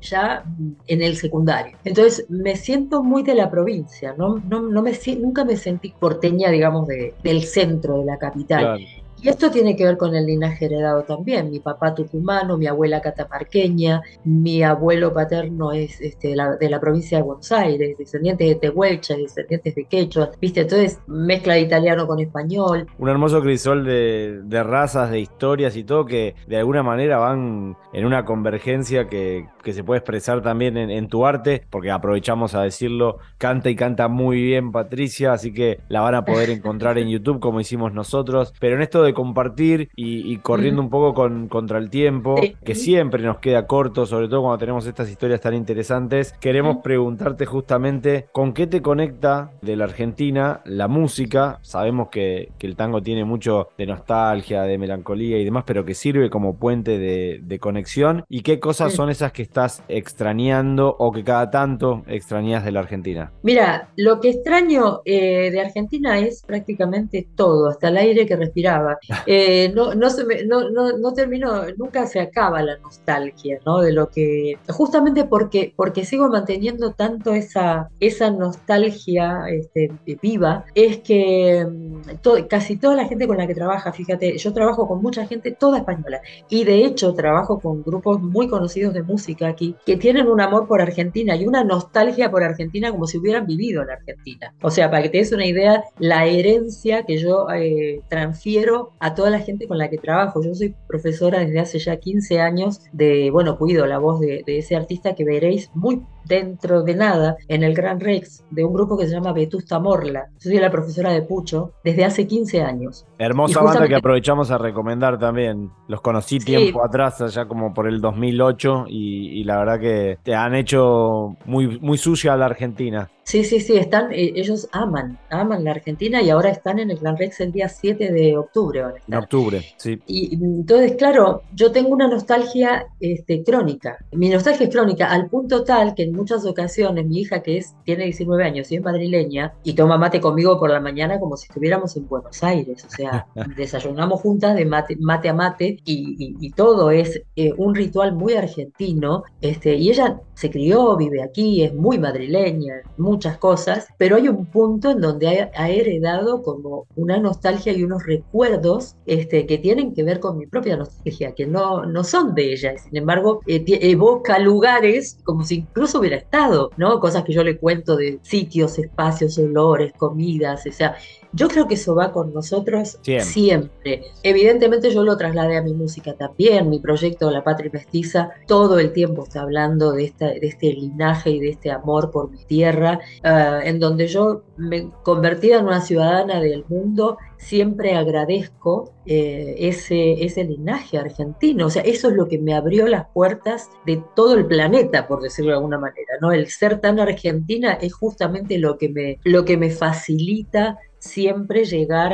ya 0.00 0.44
en 0.86 1.02
el 1.02 1.16
secundario. 1.16 1.76
Entonces 1.84 2.26
me 2.28 2.56
siento 2.56 3.02
muy 3.02 3.22
de 3.22 3.34
la 3.34 3.50
provincia, 3.50 4.14
no, 4.16 4.38
no, 4.38 4.62
no 4.62 4.82
me, 4.82 4.92
nunca 5.20 5.44
me 5.44 5.56
sentí 5.56 5.92
porteña, 5.98 6.50
digamos, 6.50 6.86
de, 6.86 7.14
del 7.22 7.44
centro 7.44 7.98
de 7.98 8.04
la 8.04 8.18
capital. 8.18 8.78
Y 9.22 9.28
esto 9.28 9.50
tiene 9.50 9.74
que 9.76 9.84
ver 9.84 9.96
con 9.96 10.14
el 10.14 10.26
linaje 10.26 10.66
heredado 10.66 11.02
también. 11.02 11.50
Mi 11.50 11.60
papá 11.60 11.94
tucumano, 11.94 12.58
mi 12.58 12.66
abuela 12.66 13.00
catamarqueña, 13.00 14.02
mi 14.24 14.62
abuelo 14.62 15.12
paterno 15.12 15.72
es 15.72 16.00
este, 16.00 16.28
de, 16.28 16.68
la, 16.68 16.80
provincia 16.80 17.18
de 17.18 17.24
Buenos 17.24 17.50
Aires, 17.50 17.96
descendientes 17.98 18.46
de 18.46 18.54
Tehuelcha, 18.56 19.16
descendientes 19.16 19.74
de 19.74 19.84
Quechua, 19.84 20.30
¿viste? 20.40 20.60
Entonces, 20.60 21.00
mezcla 21.06 21.54
de 21.54 21.60
italiano 21.60 22.06
con 22.06 22.20
español. 22.20 22.86
Un 22.98 23.08
hermoso 23.08 23.40
crisol 23.40 23.84
de, 23.84 24.62
razas, 24.62 25.10
de 25.10 25.20
historias 25.20 25.76
y 25.76 25.84
todo 25.84 26.04
que 26.04 26.34
de 26.46 26.58
alguna 26.58 26.82
manera 26.82 27.18
van 27.18 27.76
en 27.92 28.04
una 28.04 28.24
convergencia 28.24 29.08
que, 29.08 29.46
se 29.64 29.82
puede 29.82 29.98
expresar 29.98 30.42
también 30.42 30.76
en, 30.76 31.08
tu 31.08 31.26
arte, 31.26 31.64
porque 31.70 31.90
aprovechamos 31.90 32.54
a 32.54 32.62
decirlo, 32.62 33.18
canta 33.36 33.68
y 33.68 33.74
canta 33.74 34.06
muy 34.06 34.40
bien 34.40 34.70
Patricia, 34.70 35.32
así 35.32 35.52
que 35.52 35.80
la 35.88 36.00
van 36.00 36.14
a 36.14 36.24
poder 36.24 36.50
encontrar 36.50 36.98
en 36.98 37.08
YouTube 37.08 37.40
como 37.40 37.60
hicimos 37.60 37.92
nosotros. 37.92 38.54
Pero 38.60 38.76
en 38.76 38.82
esto 38.82 39.05
de 39.06 39.14
compartir 39.14 39.88
y, 39.96 40.36
corriendo 40.38 40.82
un 40.82 40.90
poco 40.90 41.14
con, 41.14 41.48
contra 41.48 41.78
el 41.78 41.90
tiempo, 41.90 42.36
que 42.64 42.74
siempre 42.74 43.22
nos 43.22 43.38
queda 43.38 43.66
corto, 43.66 44.06
sobre 44.06 44.28
todo 44.28 44.42
cuando 44.42 44.58
tenemos 44.58 44.86
estas 44.86 45.10
historias 45.10 45.40
tan 45.40 45.54
interesantes. 45.54 46.34
Queremos 46.40 46.78
preguntarte 46.82 47.46
justamente 47.46 48.26
con 48.32 48.52
qué 48.52 48.66
te 48.66 48.82
conecta 48.82 49.52
de 49.62 49.76
la 49.76 49.84
Argentina 49.84 50.60
la 50.64 50.88
música. 50.88 51.58
Sabemos 51.62 52.08
que, 52.08 52.50
el 52.66 52.74
tango 52.74 53.00
tiene 53.00 53.24
mucho 53.24 53.68
de 53.78 53.86
nostalgia, 53.86 54.62
de 54.62 54.76
melancolía 54.76 55.38
y 55.38 55.44
demás, 55.44 55.62
pero 55.64 55.84
que 55.84 55.94
sirve 55.94 56.30
como 56.30 56.56
puente 56.56 56.98
de, 56.98 57.58
conexión. 57.60 58.24
¿Y 58.28 58.42
qué 58.42 58.60
cosas 58.60 58.92
son 58.92 59.08
esas 59.08 59.32
que 59.32 59.42
estás 59.42 59.82
extrañando 59.88 60.94
o 60.98 61.10
que 61.10 61.24
cada 61.24 61.50
tanto 61.50 62.02
extrañas 62.06 62.64
de 62.64 62.72
la 62.72 62.80
Argentina? 62.80 63.32
Mira, 63.42 63.88
lo 63.96 64.20
que 64.20 64.30
extraño 64.30 65.00
eh, 65.04 65.50
de 65.50 65.60
Argentina 65.60 66.18
es 66.18 66.42
prácticamente 66.46 67.26
todo, 67.34 67.70
hasta 67.70 67.88
el 67.88 67.96
aire 67.96 68.26
que 68.26 68.36
respiraba. 68.36 68.95
Eh, 69.28 69.72
no, 69.74 69.94
no, 69.94 70.08
se 70.10 70.24
me, 70.24 70.44
no, 70.44 70.70
no, 70.70 70.96
no, 70.98 71.12
termino, 71.12 71.64
nunca 71.76 72.06
se 72.06 72.20
acaba 72.20 72.62
la 72.62 72.76
nostalgia, 72.78 73.58
¿no? 73.66 73.80
De 73.80 73.92
lo 73.92 74.08
que, 74.08 74.56
justamente 74.68 75.24
porque, 75.24 75.72
porque 75.74 76.04
sigo 76.04 76.28
manteniendo 76.28 76.92
tanto 76.92 77.34
esa, 77.34 77.88
esa 77.98 78.30
nostalgia 78.30 79.46
este, 79.48 79.90
viva, 80.22 80.64
es 80.74 80.98
que 80.98 81.66
mm, 81.68 82.46
casi 82.48 82.76
toda 82.76 82.94
la 82.94 83.08
gente 83.08 83.26
con 83.26 83.36
la 83.36 83.46
que 83.46 83.54
trabaja, 83.54 83.92
fíjate, 83.92 84.38
yo 84.38 84.52
trabajo 84.52 84.86
con 84.86 85.02
mucha 85.02 85.26
gente, 85.26 85.50
toda 85.50 85.78
española, 85.78 86.20
y 86.48 86.64
de 86.64 86.84
hecho 86.84 87.14
trabajo 87.14 87.58
con 87.58 87.82
grupos 87.82 88.20
muy 88.20 88.48
conocidos 88.48 88.94
de 88.94 89.02
música 89.02 89.48
aquí, 89.48 89.74
que 89.84 89.96
tienen 89.96 90.28
un 90.28 90.40
amor 90.40 90.68
por 90.68 90.80
Argentina 90.80 91.34
y 91.36 91.46
una 91.46 91.64
nostalgia 91.64 92.30
por 92.30 92.44
Argentina 92.44 92.90
como 92.90 93.06
si 93.06 93.18
hubieran 93.18 93.46
vivido 93.46 93.82
en 93.82 93.90
Argentina. 93.90 94.54
O 94.62 94.70
sea, 94.70 94.90
para 94.90 95.02
que 95.02 95.08
te 95.08 95.18
des 95.18 95.32
una 95.32 95.46
idea, 95.46 95.82
la 95.98 96.26
herencia 96.26 97.04
que 97.04 97.18
yo 97.18 97.46
eh, 97.50 98.00
transfiero 98.08 98.85
a 98.98 99.14
toda 99.14 99.30
la 99.30 99.40
gente 99.40 99.66
con 99.66 99.78
la 99.78 99.90
que 99.90 99.98
trabajo. 99.98 100.42
Yo 100.42 100.54
soy 100.54 100.74
profesora 100.86 101.40
desde 101.40 101.60
hace 101.60 101.78
ya 101.78 101.96
15 101.96 102.40
años 102.40 102.80
de, 102.92 103.30
bueno, 103.30 103.58
cuido 103.58 103.86
la 103.86 103.98
voz 103.98 104.20
de, 104.20 104.42
de 104.46 104.58
ese 104.58 104.76
artista 104.76 105.14
que 105.14 105.24
veréis 105.24 105.70
muy 105.74 106.02
dentro 106.26 106.82
de 106.82 106.94
nada 106.94 107.36
en 107.48 107.62
el 107.62 107.74
Gran 107.74 108.00
Rex 108.00 108.44
de 108.50 108.64
un 108.64 108.72
grupo 108.72 108.96
que 108.96 109.06
se 109.06 109.14
llama 109.14 109.32
Vetusta 109.32 109.78
Morla. 109.78 110.26
Yo 110.40 110.50
soy 110.50 110.58
la 110.58 110.70
profesora 110.70 111.10
de 111.12 111.22
Pucho 111.22 111.72
desde 111.84 112.04
hace 112.04 112.26
15 112.26 112.62
años. 112.62 113.06
Hermosa 113.18 113.62
banda 113.62 113.88
que 113.88 113.96
aprovechamos 113.96 114.50
a 114.50 114.58
recomendar 114.58 115.18
también. 115.18 115.70
Los 115.88 116.00
conocí 116.00 116.38
tiempo 116.38 116.84
atrás, 116.84 117.20
allá 117.20 117.46
como 117.46 117.72
por 117.72 117.88
el 117.88 118.00
2008, 118.00 118.86
y, 118.88 119.40
y, 119.40 119.44
la 119.44 119.58
verdad 119.58 119.80
que 119.80 120.18
te 120.22 120.34
han 120.34 120.54
hecho 120.54 121.36
muy, 121.44 121.78
muy 121.80 121.98
sucia 121.98 122.34
a 122.34 122.36
la 122.36 122.46
Argentina. 122.46 123.08
Sí, 123.26 123.42
sí, 123.42 123.58
sí, 123.58 123.76
están, 123.76 124.12
eh, 124.12 124.34
ellos 124.36 124.68
aman, 124.70 125.18
aman 125.30 125.64
la 125.64 125.72
Argentina 125.72 126.22
y 126.22 126.30
ahora 126.30 126.50
están 126.50 126.78
en 126.78 126.92
el 126.92 126.98
Gran 126.98 127.16
Rex 127.16 127.40
el 127.40 127.50
día 127.50 127.68
7 127.68 128.12
de 128.12 128.36
octubre. 128.36 128.84
En 129.08 129.14
octubre, 129.14 129.64
sí. 129.78 130.00
Y 130.06 130.36
entonces, 130.36 130.94
claro, 130.94 131.42
yo 131.52 131.72
tengo 131.72 131.88
una 131.88 132.06
nostalgia 132.06 132.86
este, 133.00 133.42
crónica. 133.42 133.98
Mi 134.12 134.28
nostalgia 134.28 134.68
es 134.68 134.72
crónica 134.72 135.10
al 135.10 135.28
punto 135.28 135.64
tal 135.64 135.96
que 135.96 136.04
en 136.04 136.12
muchas 136.16 136.44
ocasiones 136.44 137.06
mi 137.06 137.20
hija, 137.20 137.42
que 137.42 137.58
es, 137.58 137.74
tiene 137.84 138.04
19 138.04 138.44
años 138.44 138.70
y 138.70 138.76
es 138.76 138.82
madrileña, 138.82 139.54
y 139.62 139.74
toma 139.74 139.98
mate 139.98 140.20
conmigo 140.20 140.58
por 140.58 140.70
la 140.70 140.80
mañana 140.80 141.20
como 141.20 141.36
si 141.36 141.46
estuviéramos 141.46 141.96
en 141.96 142.08
Buenos 142.08 142.42
Aires. 142.42 142.84
O 142.84 142.90
sea, 142.90 143.26
desayunamos 143.56 144.20
juntas 144.20 144.56
de 144.56 144.64
mate, 144.64 144.96
mate 145.00 145.28
a 145.28 145.34
mate 145.34 145.78
y, 145.84 146.36
todo 146.56 146.90
es 146.90 147.20
eh, 147.34 147.52
un 147.56 147.74
ritual 147.74 148.14
muy 148.14 148.32
argentino. 148.34 149.24
Este, 149.40 149.74
y 149.74 149.90
ella 149.90 150.20
se 150.34 150.50
crió, 150.50 150.96
vive 150.96 151.22
aquí, 151.22 151.62
es 151.62 151.74
muy 151.74 151.98
madrileña, 151.98 152.74
muchas 152.96 153.38
cosas, 153.38 153.88
pero 153.98 154.16
hay 154.16 154.28
un 154.28 154.46
punto 154.46 154.90
en 154.90 155.00
donde 155.00 155.50
ha, 155.54 155.70
heredado 155.70 156.42
como 156.42 156.86
una 156.94 157.18
nostalgia 157.18 157.72
y 157.72 157.82
unos 157.82 158.04
recuerdos 158.06 158.96
este, 159.06 159.46
que 159.46 159.58
tienen 159.58 159.94
que 159.94 160.02
ver 160.02 160.20
con 160.20 160.38
mi 160.38 160.46
propia 160.46 160.76
nostalgia, 160.76 161.34
que 161.34 161.46
no, 161.46 161.84
no 161.86 162.04
son 162.04 162.34
de 162.34 162.52
ella, 162.52 162.78
sin 162.78 162.96
embargo 162.96 163.40
eh, 163.46 163.64
evoca 163.66 164.38
lugares 164.38 165.18
como 165.24 165.44
si 165.44 165.56
incluso 165.56 166.00
hubiera 166.06 166.22
estado, 166.22 166.70
¿no? 166.76 167.00
Cosas 167.00 167.24
que 167.24 167.32
yo 167.32 167.42
le 167.42 167.58
cuento 167.58 167.96
de 167.96 168.20
sitios, 168.22 168.78
espacios, 168.78 169.38
olores, 169.38 169.92
comidas, 169.92 170.64
o 170.66 170.72
sea, 170.72 170.96
yo 171.36 171.48
creo 171.48 171.68
que 171.68 171.74
eso 171.74 171.94
va 171.94 172.12
con 172.12 172.32
nosotros 172.32 172.98
siempre. 173.20 174.04
Evidentemente 174.22 174.90
yo 174.90 175.04
lo 175.04 175.16
trasladé 175.16 175.58
a 175.58 175.62
mi 175.62 175.74
música 175.74 176.14
también, 176.14 176.70
mi 176.70 176.80
proyecto 176.80 177.30
La 177.30 177.44
Patria 177.44 177.70
Mestiza 177.72 178.30
todo 178.46 178.78
el 178.78 178.92
tiempo 178.92 179.24
está 179.24 179.42
hablando 179.42 179.92
de, 179.92 180.04
esta, 180.04 180.26
de 180.26 180.46
este 180.46 180.72
linaje 180.72 181.30
y 181.30 181.40
de 181.40 181.50
este 181.50 181.70
amor 181.70 182.10
por 182.10 182.30
mi 182.30 182.44
tierra, 182.44 183.00
ah, 183.22 183.60
en 183.62 183.78
donde 183.78 184.06
yo 184.06 184.42
me 184.56 184.90
convertida 185.02 185.58
en 185.58 185.66
una 185.66 185.80
ciudadana 185.80 186.40
del 186.40 186.64
mundo, 186.68 187.18
siempre 187.36 187.94
agradezco 187.94 188.92
eh, 189.04 189.54
ese, 189.58 190.24
ese 190.24 190.44
linaje 190.44 190.98
argentino. 190.98 191.66
O 191.66 191.70
sea, 191.70 191.82
eso 191.82 192.08
es 192.08 192.16
lo 192.16 192.28
que 192.28 192.38
me 192.38 192.54
abrió 192.54 192.86
las 192.86 193.06
puertas 193.12 193.70
de 193.84 194.02
todo 194.14 194.34
el 194.34 194.46
planeta, 194.46 195.06
por 195.06 195.20
decirlo 195.20 195.50
de 195.50 195.56
alguna 195.56 195.78
manera. 195.78 196.14
¿no? 196.20 196.32
El 196.32 196.48
ser 196.48 196.80
tan 196.80 196.98
argentina 196.98 197.74
es 197.74 197.92
justamente 197.92 198.58
lo 198.58 198.78
que 198.78 198.88
me, 198.88 199.20
lo 199.24 199.44
que 199.44 199.56
me 199.56 199.70
facilita 199.70 200.78
siempre 201.06 201.64
llegar 201.64 202.12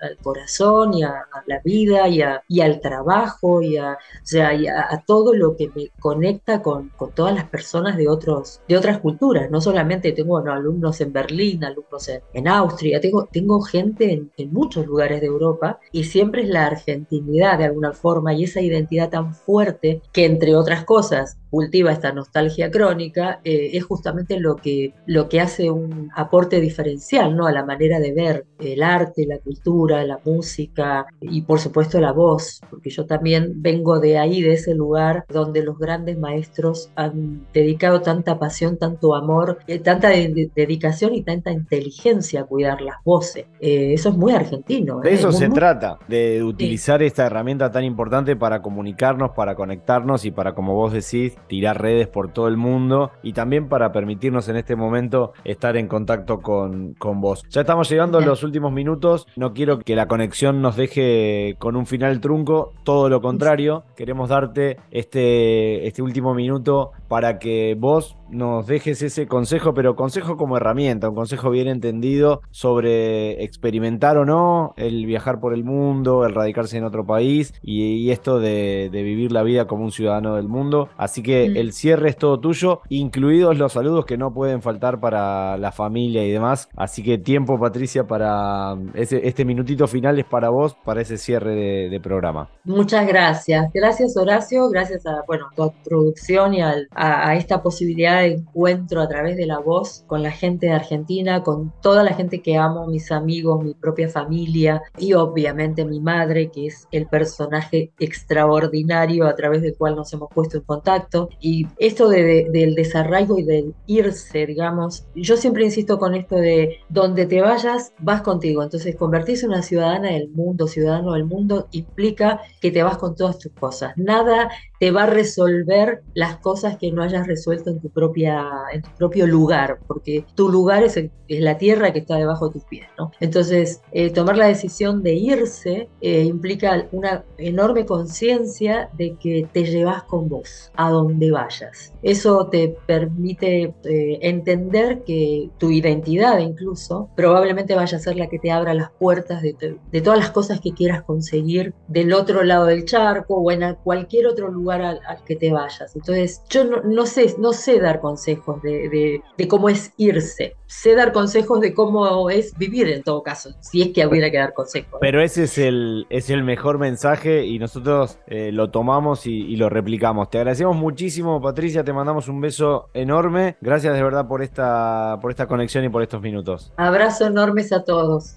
al 0.00 0.16
corazón 0.18 0.94
y 0.94 1.02
a, 1.02 1.26
la 1.46 1.60
vida 1.64 2.08
y, 2.08 2.22
y, 2.48 2.60
al 2.60 2.80
trabajo 2.80 3.62
y, 3.62 3.76
a, 3.76 3.92
o 3.92 4.26
sea, 4.26 4.50
a, 4.50 5.02
todo 5.04 5.34
lo 5.34 5.56
que 5.56 5.70
me 5.74 5.90
conecta 5.98 6.62
con, 6.62 6.90
con, 6.90 7.12
todas 7.12 7.34
las 7.34 7.44
personas 7.44 7.96
de, 7.96 8.08
otros, 8.08 8.60
de 8.68 8.76
otras 8.76 8.98
culturas. 8.98 9.50
No 9.50 9.60
solamente 9.60 10.12
tengo 10.12 10.38
alumnos 10.38 11.00
en 11.00 11.12
Berlín, 11.12 11.64
alumnos 11.64 12.10
en, 12.32 12.48
Austria, 12.48 13.00
tengo, 13.00 13.28
tengo 13.30 13.60
gente 13.62 14.12
en, 14.12 14.30
en, 14.36 14.52
muchos 14.52 14.86
lugares 14.86 15.20
de 15.20 15.26
Europa 15.26 15.78
y 15.92 16.04
siempre 16.04 16.42
es 16.42 16.48
la 16.48 16.66
argentinidad 16.66 17.58
de 17.58 17.64
alguna 17.64 17.92
forma 17.92 18.34
y 18.34 18.44
esa 18.44 18.60
identidad 18.60 19.10
tan 19.10 19.34
fuerte 19.34 20.02
que 20.12 20.24
entre 20.26 20.54
otras 20.54 20.84
cosas 20.84 21.38
cultiva 21.54 21.92
esta 21.92 22.10
nostalgia 22.10 22.68
crónica, 22.68 23.40
eh, 23.44 23.70
es 23.74 23.84
justamente 23.84 24.40
lo 24.40 24.56
que, 24.56 24.92
lo 25.06 25.28
que 25.28 25.40
hace 25.40 25.70
un 25.70 26.10
aporte 26.16 26.60
diferencial 26.60 27.36
¿no? 27.36 27.46
a 27.46 27.52
la 27.52 27.64
manera 27.64 28.00
de 28.00 28.12
ver 28.12 28.46
el 28.58 28.82
arte, 28.82 29.24
la 29.24 29.38
cultura, 29.38 29.83
la 29.88 30.18
música 30.24 31.06
y 31.20 31.42
por 31.42 31.60
supuesto 31.60 32.00
la 32.00 32.12
voz, 32.12 32.60
porque 32.70 32.90
yo 32.90 33.06
también 33.06 33.62
vengo 33.62 34.00
de 34.00 34.18
ahí, 34.18 34.42
de 34.42 34.54
ese 34.54 34.74
lugar 34.74 35.24
donde 35.28 35.62
los 35.62 35.78
grandes 35.78 36.18
maestros 36.18 36.90
han 36.96 37.46
dedicado 37.52 38.00
tanta 38.00 38.38
pasión, 38.38 38.78
tanto 38.78 39.14
amor, 39.14 39.58
eh, 39.66 39.78
tanta 39.78 40.08
dedicación 40.08 41.14
y 41.14 41.22
tanta 41.22 41.52
inteligencia 41.52 42.42
a 42.42 42.44
cuidar 42.44 42.80
las 42.80 42.96
voces. 43.04 43.46
Eh, 43.60 43.92
eso 43.94 44.08
es 44.08 44.16
muy 44.16 44.32
argentino. 44.32 45.00
De 45.00 45.12
eso 45.12 45.32
se 45.32 45.48
trata, 45.48 45.98
de 46.08 46.42
utilizar 46.42 47.02
esta 47.02 47.26
herramienta 47.26 47.70
tan 47.70 47.84
importante 47.84 48.36
para 48.36 48.62
comunicarnos, 48.62 49.30
para 49.32 49.54
conectarnos 49.54 50.24
y 50.24 50.30
para, 50.30 50.54
como 50.54 50.74
vos 50.74 50.92
decís, 50.92 51.36
tirar 51.48 51.80
redes 51.80 52.08
por 52.08 52.32
todo 52.32 52.48
el 52.48 52.56
mundo 52.56 53.10
y 53.22 53.32
también 53.32 53.68
para 53.68 53.92
permitirnos 53.92 54.48
en 54.48 54.56
este 54.56 54.76
momento 54.76 55.32
estar 55.44 55.76
en 55.76 55.88
contacto 55.88 56.40
con, 56.40 56.94
con 56.94 57.20
vos. 57.20 57.44
Ya 57.50 57.62
estamos 57.62 57.88
llegando 57.90 58.18
a 58.18 58.20
los 58.20 58.42
últimos 58.42 58.72
minutos, 58.72 59.26
no 59.36 59.52
quiero 59.52 59.73
que 59.80 59.96
la 59.96 60.06
conexión 60.06 60.62
nos 60.62 60.76
deje 60.76 61.56
con 61.58 61.76
un 61.76 61.86
final 61.86 62.20
trunco, 62.20 62.72
todo 62.84 63.08
lo 63.08 63.20
contrario, 63.20 63.84
queremos 63.96 64.28
darte 64.28 64.78
este, 64.90 65.86
este 65.86 66.02
último 66.02 66.34
minuto 66.34 66.92
para 67.08 67.38
que 67.38 67.76
vos 67.78 68.16
nos 68.30 68.66
dejes 68.66 69.02
ese 69.02 69.26
consejo, 69.26 69.74
pero 69.74 69.96
consejo 69.96 70.36
como 70.36 70.56
herramienta, 70.56 71.08
un 71.08 71.14
consejo 71.14 71.50
bien 71.50 71.68
entendido 71.68 72.40
sobre 72.50 73.44
experimentar 73.44 74.16
o 74.16 74.24
no 74.24 74.74
el 74.76 75.06
viajar 75.06 75.40
por 75.40 75.54
el 75.54 75.64
mundo, 75.64 76.24
el 76.24 76.34
radicarse 76.34 76.76
en 76.76 76.84
otro 76.84 77.06
país 77.06 77.54
y, 77.62 78.10
esto 78.10 78.38
de, 78.38 78.90
de, 78.92 79.02
vivir 79.02 79.32
la 79.32 79.42
vida 79.42 79.66
como 79.66 79.84
un 79.84 79.92
ciudadano 79.92 80.36
del 80.36 80.48
mundo. 80.48 80.88
Así 80.96 81.22
que 81.22 81.48
mm. 81.48 81.56
el 81.56 81.72
cierre 81.72 82.10
es 82.10 82.16
todo 82.16 82.38
tuyo, 82.38 82.80
incluidos 82.88 83.58
los 83.58 83.72
saludos 83.72 84.04
que 84.04 84.16
no 84.16 84.32
pueden 84.32 84.62
faltar 84.62 85.00
para 85.00 85.56
la 85.56 85.72
familia 85.72 86.24
y 86.24 86.30
demás. 86.30 86.68
Así 86.76 87.02
que 87.02 87.18
tiempo, 87.18 87.58
Patricia, 87.58 88.04
para 88.04 88.76
ese, 88.94 89.26
este 89.26 89.44
minutito 89.44 89.63
final 89.86 90.18
es 90.18 90.24
para 90.24 90.48
vos, 90.50 90.76
para 90.84 91.00
ese 91.00 91.18
cierre 91.18 91.54
de, 91.54 92.00
programa. 92.00 92.50
Muchas 92.64 93.06
gracias. 93.06 93.70
Gracias, 93.72 94.16
Horacio. 94.16 94.68
Gracias 94.68 95.06
a 95.06 95.22
bueno, 95.26 95.46
tu 95.56 95.72
producción 95.84 96.54
y 96.54 96.60
a, 96.60 96.74
a 96.94 97.34
esta 97.36 97.62
posibilidad 97.62 98.20
de 98.20 98.32
encuentro 98.34 99.00
a 99.00 99.08
través 99.08 99.36
de 99.36 99.46
la 99.46 99.58
voz 99.58 100.04
con 100.06 100.22
la 100.22 100.30
gente 100.30 100.66
de 100.66 100.72
Argentina, 100.72 101.42
con 101.42 101.72
toda 101.80 102.02
la 102.02 102.12
gente 102.14 102.42
que 102.42 102.56
amo, 102.56 102.86
mis 102.86 103.10
amigos, 103.10 103.64
mi 103.64 103.74
propia 103.74 104.08
familia 104.08 104.82
y 104.98 105.14
obviamente 105.14 105.84
mi 105.84 106.00
madre, 106.00 106.50
que 106.50 106.66
es 106.66 106.86
el 106.90 107.06
personaje 107.06 107.92
extraordinario 107.98 109.26
a 109.26 109.34
través 109.34 109.62
del 109.62 109.76
cual 109.76 109.96
nos 109.96 110.12
hemos 110.12 110.28
puesto 110.30 110.58
en 110.58 110.64
contacto. 110.64 111.28
Y 111.40 111.66
esto 111.78 112.08
del 112.08 112.74
desarraigo 112.74 113.38
y 113.38 113.44
del 113.44 113.74
irse, 113.86 114.46
digamos, 114.46 115.06
yo 115.14 115.36
siempre 115.36 115.64
insisto 115.64 115.98
con 115.98 116.14
esto 116.14 116.36
de 116.36 116.78
donde 116.88 117.26
te 117.26 117.40
vayas, 117.40 117.92
vas 117.98 118.22
contigo. 118.22 118.62
Entonces, 118.62 118.96
convertirse 118.96 119.46
en 119.46 119.52
una 119.54 119.62
ciudadana 119.62 120.10
del 120.10 120.28
mundo, 120.28 120.66
ciudadano 120.66 121.12
del 121.12 121.24
mundo, 121.24 121.68
implica 121.70 122.40
que 122.60 122.70
te 122.70 122.82
vas 122.82 122.98
con 122.98 123.14
todas 123.14 123.38
tus 123.38 123.52
cosas. 123.52 123.92
Nada 123.96 124.50
te 124.80 124.90
va 124.90 125.04
a 125.04 125.06
resolver 125.06 126.02
las 126.14 126.38
cosas 126.38 126.76
que 126.76 126.90
no 126.90 127.02
hayas 127.02 127.26
resuelto 127.26 127.70
en 127.70 127.80
tu 127.80 127.88
propia 127.88 128.44
en 128.72 128.82
tu 128.82 128.90
propio 128.98 129.26
lugar, 129.26 129.78
porque 129.86 130.24
tu 130.34 130.48
lugar 130.48 130.82
es, 130.82 130.96
es 130.96 131.10
la 131.28 131.56
tierra 131.56 131.92
que 131.92 132.00
está 132.00 132.16
debajo 132.16 132.48
de 132.48 132.54
tus 132.54 132.64
pies, 132.64 132.86
¿no? 132.98 133.12
Entonces, 133.20 133.80
eh, 133.92 134.10
tomar 134.10 134.36
la 134.36 134.46
decisión 134.46 135.02
de 135.02 135.14
irse 135.14 135.88
eh, 136.00 136.24
implica 136.24 136.86
una 136.92 137.24
enorme 137.38 137.86
conciencia 137.86 138.90
de 138.98 139.16
que 139.16 139.48
te 139.52 139.64
llevas 139.64 140.02
con 140.02 140.28
vos 140.28 140.70
a 140.74 140.90
donde 140.90 141.30
vayas. 141.30 141.92
Eso 142.02 142.48
te 142.48 142.76
permite 142.86 143.74
eh, 143.84 144.18
entender 144.22 145.02
que 145.04 145.50
tu 145.58 145.70
identidad 145.70 146.38
incluso 146.40 147.08
probablemente 147.16 147.74
vaya 147.74 147.96
a 147.96 148.00
ser 148.00 148.16
la 148.16 148.28
que 148.28 148.38
te 148.38 148.50
abra 148.50 148.74
las 148.74 148.90
puertas 148.90 149.42
de, 149.52 149.78
de, 149.92 150.00
todas 150.00 150.18
las 150.18 150.30
cosas 150.30 150.60
que 150.60 150.72
quieras 150.72 151.02
conseguir 151.02 151.74
del 151.88 152.12
otro 152.12 152.42
lado 152.42 152.66
del 152.66 152.84
charco 152.84 153.36
o 153.36 153.50
en 153.50 153.74
cualquier 153.82 154.26
otro 154.26 154.50
lugar 154.50 154.82
al, 154.82 155.00
que 155.24 155.36
te 155.36 155.52
vayas. 155.52 155.94
Entonces, 155.94 156.42
yo 156.48 156.64
no, 156.64 156.82
no, 156.82 157.06
sé, 157.06 157.34
no 157.38 157.52
sé 157.52 157.78
dar 157.80 158.00
consejos 158.00 158.62
de, 158.62 158.88
de, 158.88 159.22
de, 159.36 159.48
cómo 159.48 159.68
es 159.68 159.92
irse. 159.96 160.54
Sé 160.66 160.94
dar 160.94 161.12
consejos 161.12 161.60
de 161.60 161.72
cómo 161.74 162.30
es 162.30 162.56
vivir 162.58 162.88
en 162.88 163.02
todo 163.02 163.22
caso, 163.22 163.50
si 163.60 163.82
es 163.82 163.88
que 163.90 164.06
hubiera 164.06 164.30
que 164.30 164.38
dar 164.38 164.54
consejos. 164.54 164.98
Pero 165.00 165.22
ese 165.22 165.44
es 165.44 165.58
el, 165.58 166.06
es 166.10 166.30
el 166.30 166.42
mejor 166.42 166.78
mensaje 166.78 167.46
y 167.46 167.58
nosotros 167.58 168.18
eh, 168.26 168.50
lo 168.50 168.70
tomamos 168.70 169.26
y, 169.26 169.32
y 169.32 169.56
lo 169.56 169.68
replicamos. 169.68 170.30
Te 170.30 170.38
agradecemos 170.38 170.76
muchísimo, 170.76 171.40
Patricia, 171.40 171.84
te 171.84 171.92
mandamos 171.92 172.28
un 172.28 172.40
beso 172.40 172.88
enorme. 172.94 173.56
Gracias 173.60 173.94
de 173.94 174.02
verdad 174.02 174.26
por 174.26 174.42
esta, 174.42 175.18
por 175.20 175.30
esta 175.30 175.46
conexión 175.46 175.84
y 175.84 175.88
por 175.88 176.02
estos 176.02 176.20
minutos. 176.20 176.72
Abrazo 176.76 177.26
enormes 177.26 177.72
a 177.72 177.84
todos. 177.84 178.36